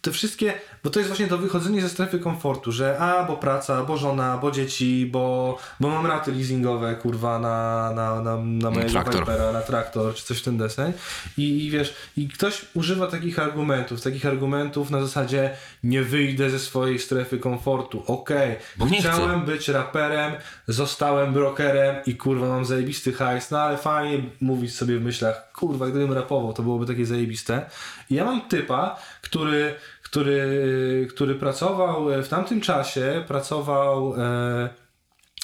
[0.00, 0.54] te wszystkie,
[0.84, 4.38] bo to jest właśnie to wychodzenie ze strefy komfortu, że a, bo praca, bo żona,
[4.38, 9.20] bo dzieci, bo, bo mam raty leasingowe, kurwa, na, na, na, na mojego traktor.
[9.20, 10.92] Vipera, na traktor, czy coś w ten deseń.
[11.36, 15.50] I, I wiesz, i ktoś używa takich argumentów, takich argumentów na zasadzie
[15.84, 19.12] nie wyjdę ze swojej strefy komfortu, okej, Bo nie chcę.
[19.12, 20.32] chciałem być raperem,
[20.68, 25.86] zostałem brokerem i kurwa mam zajebisty hajs, no ale fajnie mówić sobie w myślach, kurwa,
[25.86, 27.70] gdybym rapował, to byłoby takie zajebiste.
[28.10, 34.68] I ja mam typa, który, który, który pracował w tamtym czasie, pracował e,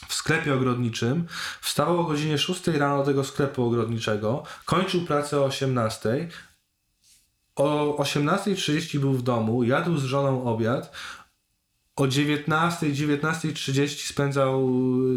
[0.08, 1.26] w sklepie ogrodniczym,
[1.60, 6.28] wstawał o godzinie 6 rano do tego sklepu ogrodniczego, kończył pracę o 18,
[7.56, 10.92] o 18.30 był w domu, jadł z żoną obiad,
[11.96, 14.68] o 19, 19.30 spędzał,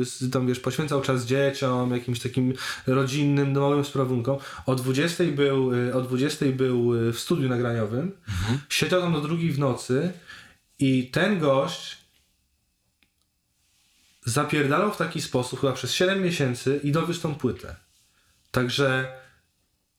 [0.03, 2.53] z- tam wiesz, poświęcał czas dzieciom, jakimś takim
[2.87, 4.37] rodzinnym, domowym sprawunkom.
[4.65, 8.11] O 20 był, y, o 20 był y, w studiu nagraniowym,
[8.69, 10.11] siedział tam do drugiej w nocy
[10.79, 11.97] i ten gość
[14.25, 17.75] zapierdalał w taki sposób chyba przez 7 miesięcy i dowiózł tą płytę.
[18.51, 19.11] Także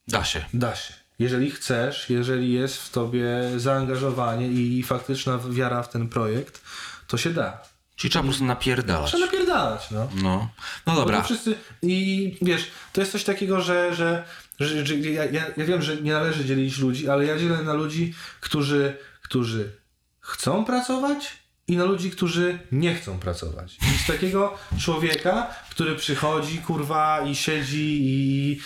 [0.09, 0.45] Da się.
[0.55, 0.95] Da się.
[1.19, 6.63] Jeżeli chcesz, jeżeli jest w tobie zaangażowanie i faktyczna wiara w ten projekt,
[7.07, 7.63] to się da.
[7.97, 9.11] Czyli trzeba po prostu napierdalać.
[9.11, 10.09] Trzeba napierdalać, no.
[10.23, 10.49] No,
[10.87, 11.23] no dobra.
[11.23, 14.25] wszyscy, I wiesz, to jest coś takiego, że, że,
[14.61, 17.73] że, że ja, ja, ja wiem, że nie należy dzielić ludzi, ale ja dzielę na
[17.73, 19.73] ludzi, którzy, którzy
[20.21, 21.37] chcą pracować
[21.69, 23.79] i na ludzi, którzy nie chcą pracować.
[23.95, 28.61] I z takiego człowieka, który przychodzi, kurwa, i siedzi i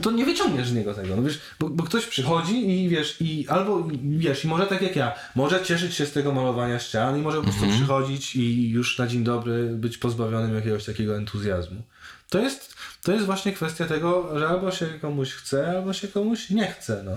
[0.00, 3.48] to nie wyciągniesz z niego tego, no wiesz, bo, bo ktoś przychodzi i wiesz, i
[3.48, 7.22] albo wiesz, i może tak jak ja, może cieszyć się z tego malowania ścian i
[7.22, 11.82] może po prostu przychodzić i już na dzień dobry być pozbawionym jakiegoś takiego entuzjazmu.
[12.30, 16.50] To jest, to jest właśnie kwestia tego, że albo się komuś chce, albo się komuś
[16.50, 17.12] nie chce, no.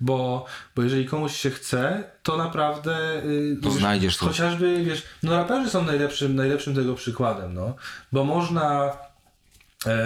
[0.00, 0.44] Bo,
[0.76, 3.22] bo jeżeli komuś się chce, to naprawdę.
[3.24, 4.26] Yy, To znajdziesz to.
[4.26, 7.74] Chociażby, wiesz, no raperzy są najlepszym, najlepszym tego przykładem, no.
[8.12, 8.92] Bo można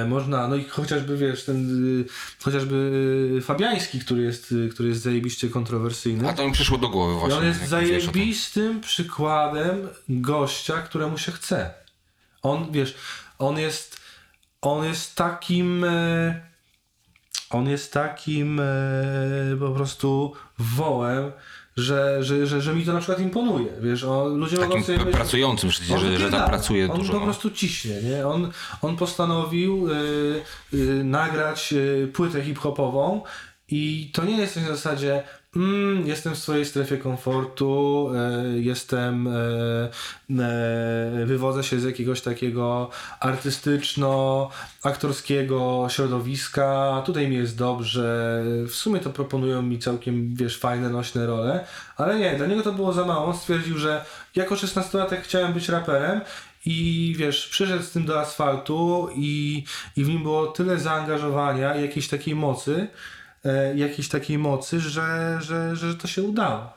[0.08, 2.04] można, no i chociażby wiesz, ten y,
[2.44, 2.74] chociażby
[3.38, 6.28] y, Fabiański, który jest, y, który jest zajebiście kontrowersyjny.
[6.28, 7.38] A to mi przyszło do głowy I właśnie.
[7.38, 11.74] on jest zajebistym przykładem gościa, któremu się chce.
[12.42, 12.94] On, wiesz,
[13.38, 14.00] on jest,
[14.62, 16.40] on jest takim, e,
[17.50, 18.64] on jest takim e,
[19.60, 21.32] po prostu wołem,
[21.76, 23.66] że, że, że, że mi to na przykład imponuje.
[23.80, 26.48] Wiesz, on, ludzie mogą Takim sobie p- myśleć- pracującym on że, że wypierdala.
[26.48, 27.12] pracuje on dużo.
[27.12, 27.24] po No.
[27.24, 28.26] prostu ciśnie, nie?
[28.26, 28.50] On,
[28.82, 29.96] on postanowił y,
[30.74, 33.22] y, nagrać y, płytę hip-hopową
[33.68, 35.22] i to nie jest coś na zasadzie
[35.56, 38.10] mm, jestem w swojej strefie komfortu,
[38.56, 39.90] y, jestem, y,
[41.26, 42.90] wywodzę się z jakiegoś takiego
[43.20, 51.26] artystyczno-aktorskiego środowiska, tutaj mi jest dobrze, w sumie to proponują mi całkiem, wiesz, fajne, nośne
[51.26, 51.64] role,
[51.96, 55.68] ale nie, dla niego to było za mało, on stwierdził, że jako 16-latek chciałem być
[55.68, 56.20] raperem
[56.66, 59.64] i wiesz, przyszedł z tym do asfaltu i,
[59.96, 62.88] i w nim było tyle zaangażowania i jakiejś takiej mocy,
[63.44, 66.72] e, jakiejś takiej mocy, że, że, że to się udało.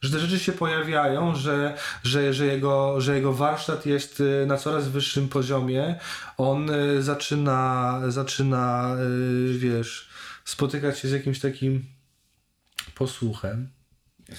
[0.00, 4.56] Że te rzeczy się pojawiają, że, że, że, jego, że jego warsztat jest e, na
[4.56, 5.98] coraz wyższym poziomie.
[6.38, 8.96] On e, zaczyna, zaczyna
[9.56, 10.08] wiesz,
[10.44, 11.84] spotykać się z jakimś takim
[12.94, 13.68] posłuchem.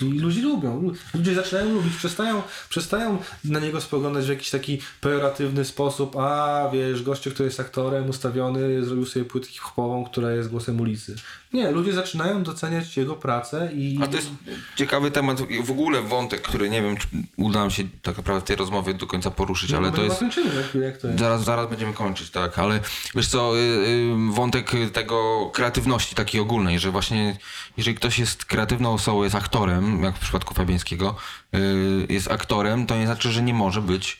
[0.02, 0.82] I ludzie lubią.
[0.82, 6.16] Lu- Ludzie zaczynają lubić, przestają, przestają na niego spoglądać w jakiś taki pejoratywny sposób.
[6.16, 11.16] A wiesz, gościu, który jest aktorem ustawiony, zrobił sobie płytę hip-hopową, która jest głosem ulicy.
[11.54, 14.00] Nie, ludzie zaczynają doceniać jego pracę i.
[14.04, 14.30] A to jest
[14.76, 18.48] ciekawy temat, w ogóle wątek, który nie wiem, czy uda nam się tak naprawdę w
[18.48, 20.20] tej rozmowie do końca poruszyć, ale No, to my jest...
[20.20, 20.50] kończymy
[20.86, 21.20] jak to jest.
[21.20, 22.80] Zaraz, zaraz będziemy kończyć, tak, ale
[23.16, 27.38] wiesz co, y, y, wątek tego kreatywności takiej ogólnej, że właśnie
[27.78, 31.16] jeżeli ktoś jest kreatywną osobą, jest aktorem, jak w przypadku Fabiańskiego,
[31.56, 34.20] y, jest aktorem, to nie znaczy, że nie może być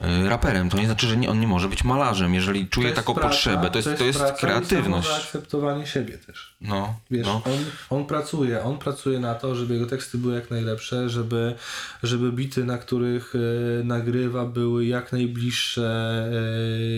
[0.00, 3.14] raperem, to nie znaczy, że nie, on nie może być malarzem, jeżeli czuje jest taką
[3.14, 5.08] praca, potrzebę, to jest, to jest, praca i kreatywność.
[5.08, 6.56] zaakceptowanie siebie też.
[6.60, 7.42] No, Wiesz, no.
[7.44, 11.54] on, on pracuje, on pracuje na to, żeby jego teksty były jak najlepsze, żeby,
[12.02, 16.28] żeby bity, na których e, nagrywa, były jak najbliższe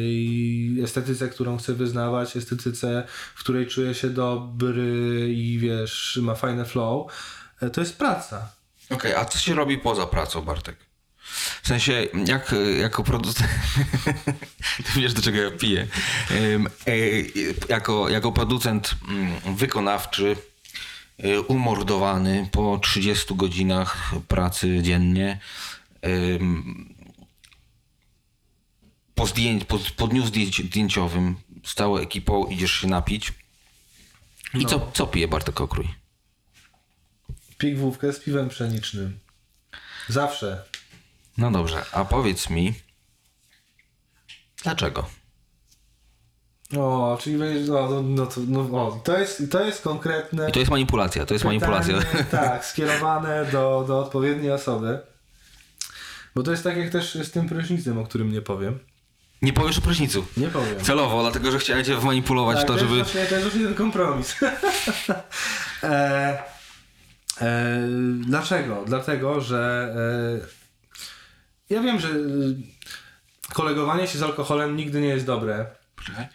[0.03, 6.65] i estetyce, którą chce wyznawać, estetyce, w której czuje się dobry i wiesz, ma fajne
[6.65, 7.13] flow.
[7.61, 8.49] E, to jest praca.
[8.91, 10.90] Okej, a co się robi poza pracą, Bartek?
[11.63, 13.51] W sensie, jak jako producent.
[14.85, 15.87] Ty wiesz, do czego ja piję.
[16.87, 16.95] E,
[17.69, 20.37] jako, jako producent mm, wykonawczy,
[21.25, 25.39] y, umordowany po 30 godzinach pracy dziennie.
[29.15, 33.33] Po, zdjęć, po, po dniu zdjęć, zdjęciowym z całą ekipą idziesz się napić.
[34.55, 35.89] I co, co pije Bartek Okrój?
[37.59, 39.19] Pigwówkę z piwem pszenicznym.
[40.09, 40.65] Zawsze.
[41.41, 42.75] No dobrze, a powiedz mi,
[44.63, 45.07] dlaczego?
[46.79, 50.49] O, czyli będziesz, no, no, no, to, no o, to, jest, to jest konkretne.
[50.49, 51.99] I to jest manipulacja, to jest manipulacja.
[51.99, 54.99] Pytanie, tak, skierowane do, do odpowiedniej osoby.
[56.35, 58.79] Bo to jest tak jak też z tym prysznicem, o którym nie powiem.
[59.43, 60.27] Nie powiesz o prysznicu.
[60.37, 60.81] Nie powiem.
[60.83, 62.97] Celowo, dlatego że chciałem cię wmanipulować tak, to, żeby...
[62.97, 64.37] właśnie, to jest właśnie ten kompromis.
[65.83, 66.43] e,
[67.41, 67.89] e,
[68.21, 68.85] dlaczego?
[68.87, 69.93] Dlatego, że
[70.47, 70.60] e,
[71.71, 72.13] ja wiem, że e,
[73.55, 75.67] kolegowanie się z alkoholem nigdy nie jest dobre.
[75.97, 76.27] Poczekaj,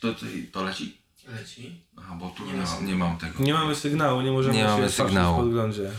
[0.00, 0.98] to, to, to leci?
[1.38, 1.80] Leci.
[1.98, 3.44] Aha, bo tu nie, ma, nie mam tego.
[3.44, 5.36] Nie mamy sygnału, nie możemy Nie się mamy sygnału.
[5.36, 5.90] w podglądzie.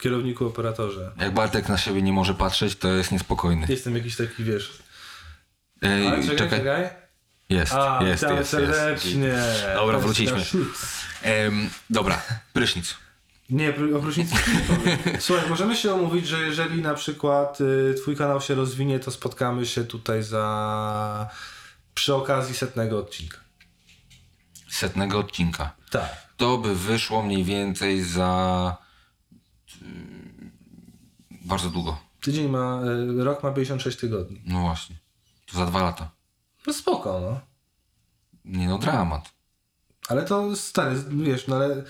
[0.00, 1.12] Kierowniku, operatorze.
[1.16, 3.66] Jak Bartek na siebie nie może patrzeć, to jest niespokojny.
[3.68, 4.78] Jestem jakiś taki, wiesz...
[5.82, 6.88] Ej, Ale czekaj, czekaj, czekaj.
[7.48, 9.26] jest, A, jest, jest, serdecznie.
[9.26, 9.64] jest.
[9.74, 10.60] Dobra, wróciliśmy.
[11.22, 12.22] Em, dobra,
[12.52, 12.94] prysznic.
[13.50, 14.30] Nie, pr- oprócz nic.
[15.20, 19.66] Słuchaj, możemy się umówić, że jeżeli na przykład y, twój kanał się rozwinie, to spotkamy
[19.66, 21.28] się tutaj za...
[21.94, 23.38] przy okazji setnego odcinka.
[24.70, 25.76] Setnego odcinka.
[25.90, 26.34] Tak.
[26.36, 28.76] To by wyszło mniej więcej za...
[29.82, 30.50] mm,
[31.30, 31.98] Bardzo długo.
[32.20, 32.80] Tydzień ma,
[33.20, 34.42] y, rok ma 56 tygodni.
[34.46, 34.96] No właśnie.
[35.46, 36.10] To za dwa lata.
[36.66, 37.40] No spoko, no.
[38.44, 39.32] Nie no, dramat.
[40.08, 41.84] Ale to stary, wiesz, no ale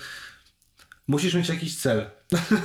[1.07, 2.09] musisz mieć jakiś cel.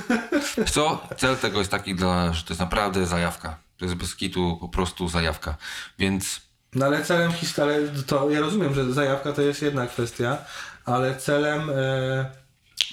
[0.73, 1.07] Co?
[1.17, 3.57] Cel tego jest taki, dla, że to jest naprawdę zajawka.
[3.77, 5.55] To jest bez kitu po prostu zajawka.
[5.99, 6.41] Więc
[6.75, 10.37] No ale celem historii, to ja rozumiem, że zajawka to jest jedna kwestia,
[10.85, 12.31] ale celem, e,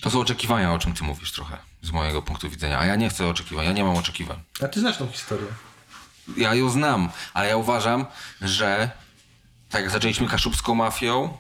[0.03, 2.79] to są oczekiwania, o czym ty mówisz trochę, z mojego punktu widzenia.
[2.79, 4.41] A ja nie chcę oczekiwań, ja nie mam oczekiwań.
[4.65, 5.47] a ty znasz tą historię.
[6.37, 8.07] Ja ją znam, ale ja uważam,
[8.41, 8.91] że
[9.71, 11.39] tak jak zaczęliśmy kaszubską mafią,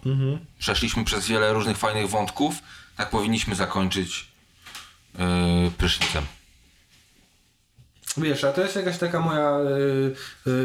[0.58, 2.54] przeszliśmy przez wiele różnych fajnych wątków,
[2.98, 4.28] tak powinniśmy zakończyć
[5.18, 5.24] yy,
[5.78, 6.24] prysznicem.
[8.16, 10.14] Wiesz, a to jest jakaś taka moja y,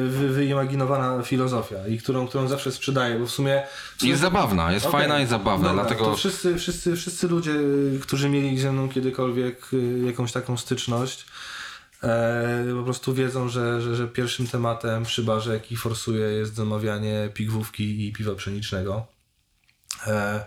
[0.09, 3.63] wy, wyimaginowana filozofia i którą, którą zawsze sprzedaję, bo w sumie...
[3.95, 4.99] W sumie Jest zabawna, jest Okej.
[4.99, 7.53] fajna i zabawna, Dobra, dlatego To wszyscy, wszyscy, wszyscy ludzie,
[8.01, 9.67] którzy mieli ze mną kiedykolwiek
[10.05, 11.25] jakąś taką styczność,
[12.03, 17.29] e, po prostu wiedzą, że, że, że pierwszym tematem przy barze, jaki forsuje, jest zamawianie
[17.33, 19.05] pigwówki i piwa pszenicznego.
[20.07, 20.45] E,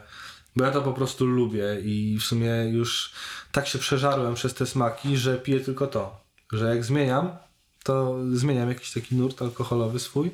[0.57, 3.13] bo ja to po prostu lubię i w sumie już
[3.53, 6.27] tak się przeżarłem przez te smaki, że piję tylko to.
[6.53, 7.31] Że jak zmieniam,
[7.85, 10.31] to zmieniam jakiś taki nurt alkoholowy swój,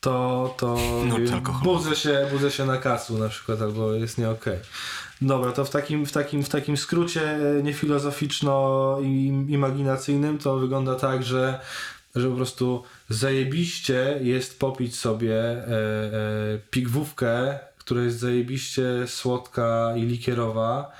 [0.00, 0.76] to, to
[1.18, 4.58] wiem, budzę się, budzę się na kacu na przykład, albo jest nie okej.
[5.20, 11.60] Dobra, to w takim, w takim, w takim skrócie niefilozoficzno-imaginacyjnym to wygląda tak, że,
[12.14, 17.58] że po prostu zajebiście jest popić sobie e, e, pigwówkę,
[17.92, 20.92] która jest zajebiście słodka i likierowa,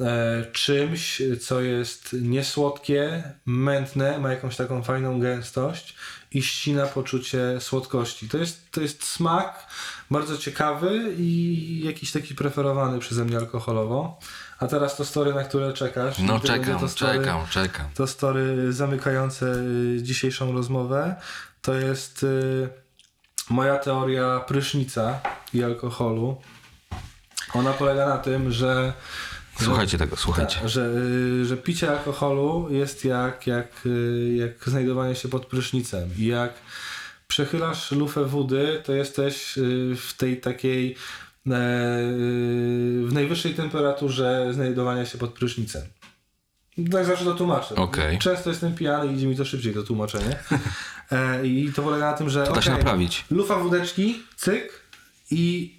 [0.00, 5.96] e, czymś, co jest niesłodkie, mętne, ma jakąś taką fajną gęstość
[6.30, 8.28] i ścina poczucie słodkości.
[8.28, 9.66] To jest, to jest smak
[10.10, 14.18] bardzo ciekawy i jakiś taki preferowany przeze mnie alkoholowo.
[14.58, 16.18] A teraz to story, na które czekasz.
[16.18, 17.86] no czekam, to story, czekam, czekam.
[17.94, 21.16] to story zamykające y, dzisiejszą rozmowę.
[21.62, 22.81] To jest y,
[23.50, 25.20] moja teoria prysznica
[25.54, 26.36] i alkoholu.
[27.54, 28.92] Ona polega na tym, że
[29.60, 30.58] Słuchajcie tego, słuchajcie.
[30.60, 30.86] tak, że,
[31.42, 36.10] y, że picie alkoholu jest jak, jak, y, jak znajdowanie się pod prysznicem.
[36.18, 36.52] I jak
[37.28, 40.96] przechylasz lufę wody, to jesteś y, w tej takiej e,
[43.06, 45.82] w najwyższej temperaturze znajdowania się pod prysznicem.
[46.92, 47.74] Tak zawsze to tłumaczę.
[47.74, 48.18] Okej.
[48.18, 50.38] Często jestem pijany i idzie mi to szybciej to tłumaczenie.
[51.12, 53.24] E, I to polega na tym, że To da się naprawić.
[53.30, 54.82] lufa wódeczki, cyk
[55.30, 55.74] i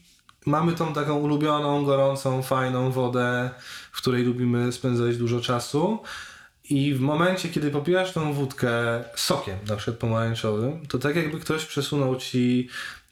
[0.46, 3.50] mamy tą taką ulubioną, gorącą, fajną wodę,
[3.92, 6.00] w której lubimy spędzać dużo czasu.
[6.70, 11.66] I w momencie, kiedy popijasz tą wódkę sokiem, na przykład pomarańczowym, to tak jakby ktoś
[11.66, 12.70] przesunął ci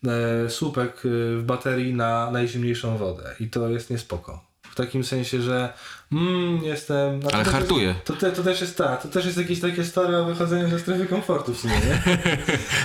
[0.07, 3.35] e, słupek e, w baterii na najzimniejszą wodę.
[3.39, 4.50] I to jest niespoko.
[4.72, 5.73] W takim sensie, że
[6.11, 7.19] mm, jestem...
[7.19, 7.95] no to Ale też hartuje.
[8.06, 11.06] To, to też jest tak, to też jest jakieś takie story o wychodzeniu ze strefy
[11.06, 12.18] komfortu w sumie, nie?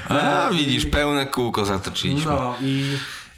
[0.18, 2.32] A widzisz, pełne kółko zatoczyliśmy.
[2.32, 2.96] No i,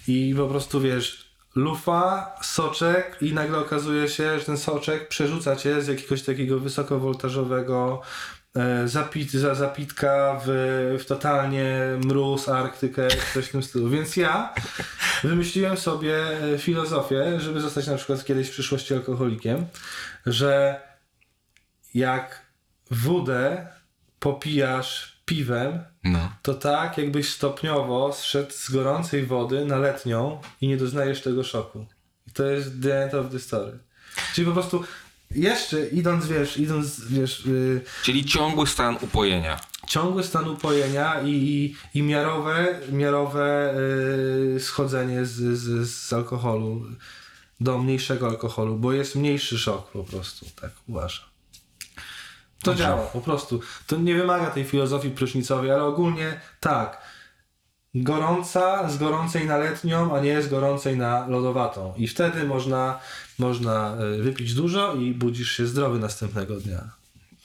[0.09, 5.83] i po prostu wiesz, lufa, soczek i nagle okazuje się, że ten soczek przerzuca cię
[5.83, 8.03] z jakiegoś takiego wysokowoltażowego
[8.85, 10.49] zapit, za, zapitka w,
[11.01, 13.89] w totalnie mróz, Arktykę, coś w tym stylu.
[13.89, 14.55] Więc ja
[15.25, 19.67] wymyśliłem sobie e, filozofię, żeby zostać na przykład kiedyś w przyszłości alkoholikiem,
[20.27, 20.81] że
[21.95, 22.43] jak
[22.91, 23.67] wódę
[24.19, 26.33] popijasz piwem, No.
[26.43, 31.87] to tak, jakbyś stopniowo zszedł z gorącej wody na letnią i nie doznajesz tego szoku.
[32.27, 33.79] I to jest the end of the story.
[34.35, 34.85] Czyli po prostu
[35.35, 39.61] jeszcze idąc, wiesz, idąc, wiesz, yy, Czyli ciągły stan upojenia.
[39.89, 43.75] ciągły stan upojenia i, i, i miarowe, miarowe
[44.55, 46.83] yy, schodzenie z, z, z alkoholu
[47.61, 51.25] do mniejszego alkoholu, bo jest mniejszy szok po prostu, tak uważam.
[52.63, 53.61] To działa, po prostu.
[53.87, 57.03] To nie wymaga tej filozofii prysznicowej, ale ogólnie tak.
[57.95, 61.95] Gorąca z gorącej na letnią, a nie z gorącej na lodowatą.
[61.97, 63.01] I wtedy można,
[63.39, 66.91] można y, wypić dużo i budzisz się zdrowy następnego dnia.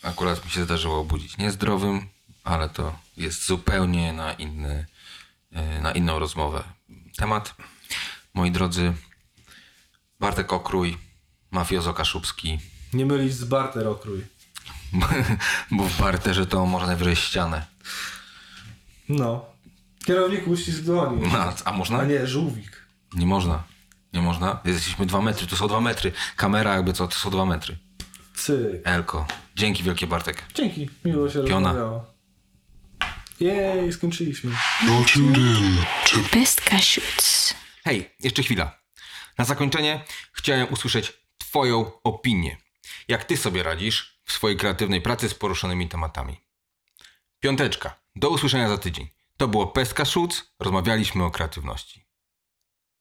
[0.01, 2.07] Akurat mi się zdarzyło obudzić niezdrowym,
[2.43, 4.85] ale to jest zupełnie na inny,
[5.51, 6.63] e, na inną rozmowę.
[7.17, 7.55] Temat,
[8.33, 8.93] moi drodzy,
[10.19, 10.97] Bartek Okrój,
[11.51, 12.59] mafiozo kaszubski,
[12.93, 14.25] Nie mylić z barter okrój.
[15.71, 17.65] bo w barterze to można najwyżej ścianę.
[19.09, 19.52] No.
[20.05, 21.27] Kierownik uścisk dłoni.
[21.33, 22.03] No, a A można?
[22.03, 22.87] nie, żółwik.
[23.13, 23.63] Nie można.
[24.13, 24.59] Nie można.
[24.65, 26.11] Jesteśmy dwa metry, to są dwa metry.
[26.35, 27.77] Kamera jakby co, to są dwa metry.
[28.35, 28.55] Cyk.
[28.83, 29.27] Elko.
[29.55, 30.43] Dzięki wielkie Bartek.
[30.53, 31.69] Dzięki, miło się Piona.
[31.69, 32.13] rozmawiało.
[33.39, 34.51] Jej, skończyliśmy.
[36.33, 37.53] Best Cashews.
[37.83, 38.79] Hej, jeszcze chwila.
[39.37, 40.03] Na zakończenie
[40.33, 42.57] chciałem usłyszeć Twoją opinię.
[43.07, 46.37] Jak Ty sobie radzisz w swojej kreatywnej pracy z poruszonymi tematami?
[47.39, 47.95] Piąteczka.
[48.15, 49.07] Do usłyszenia za tydzień.
[49.37, 50.53] To było Pestka Szuc.
[50.59, 52.02] Rozmawialiśmy o kreatywności.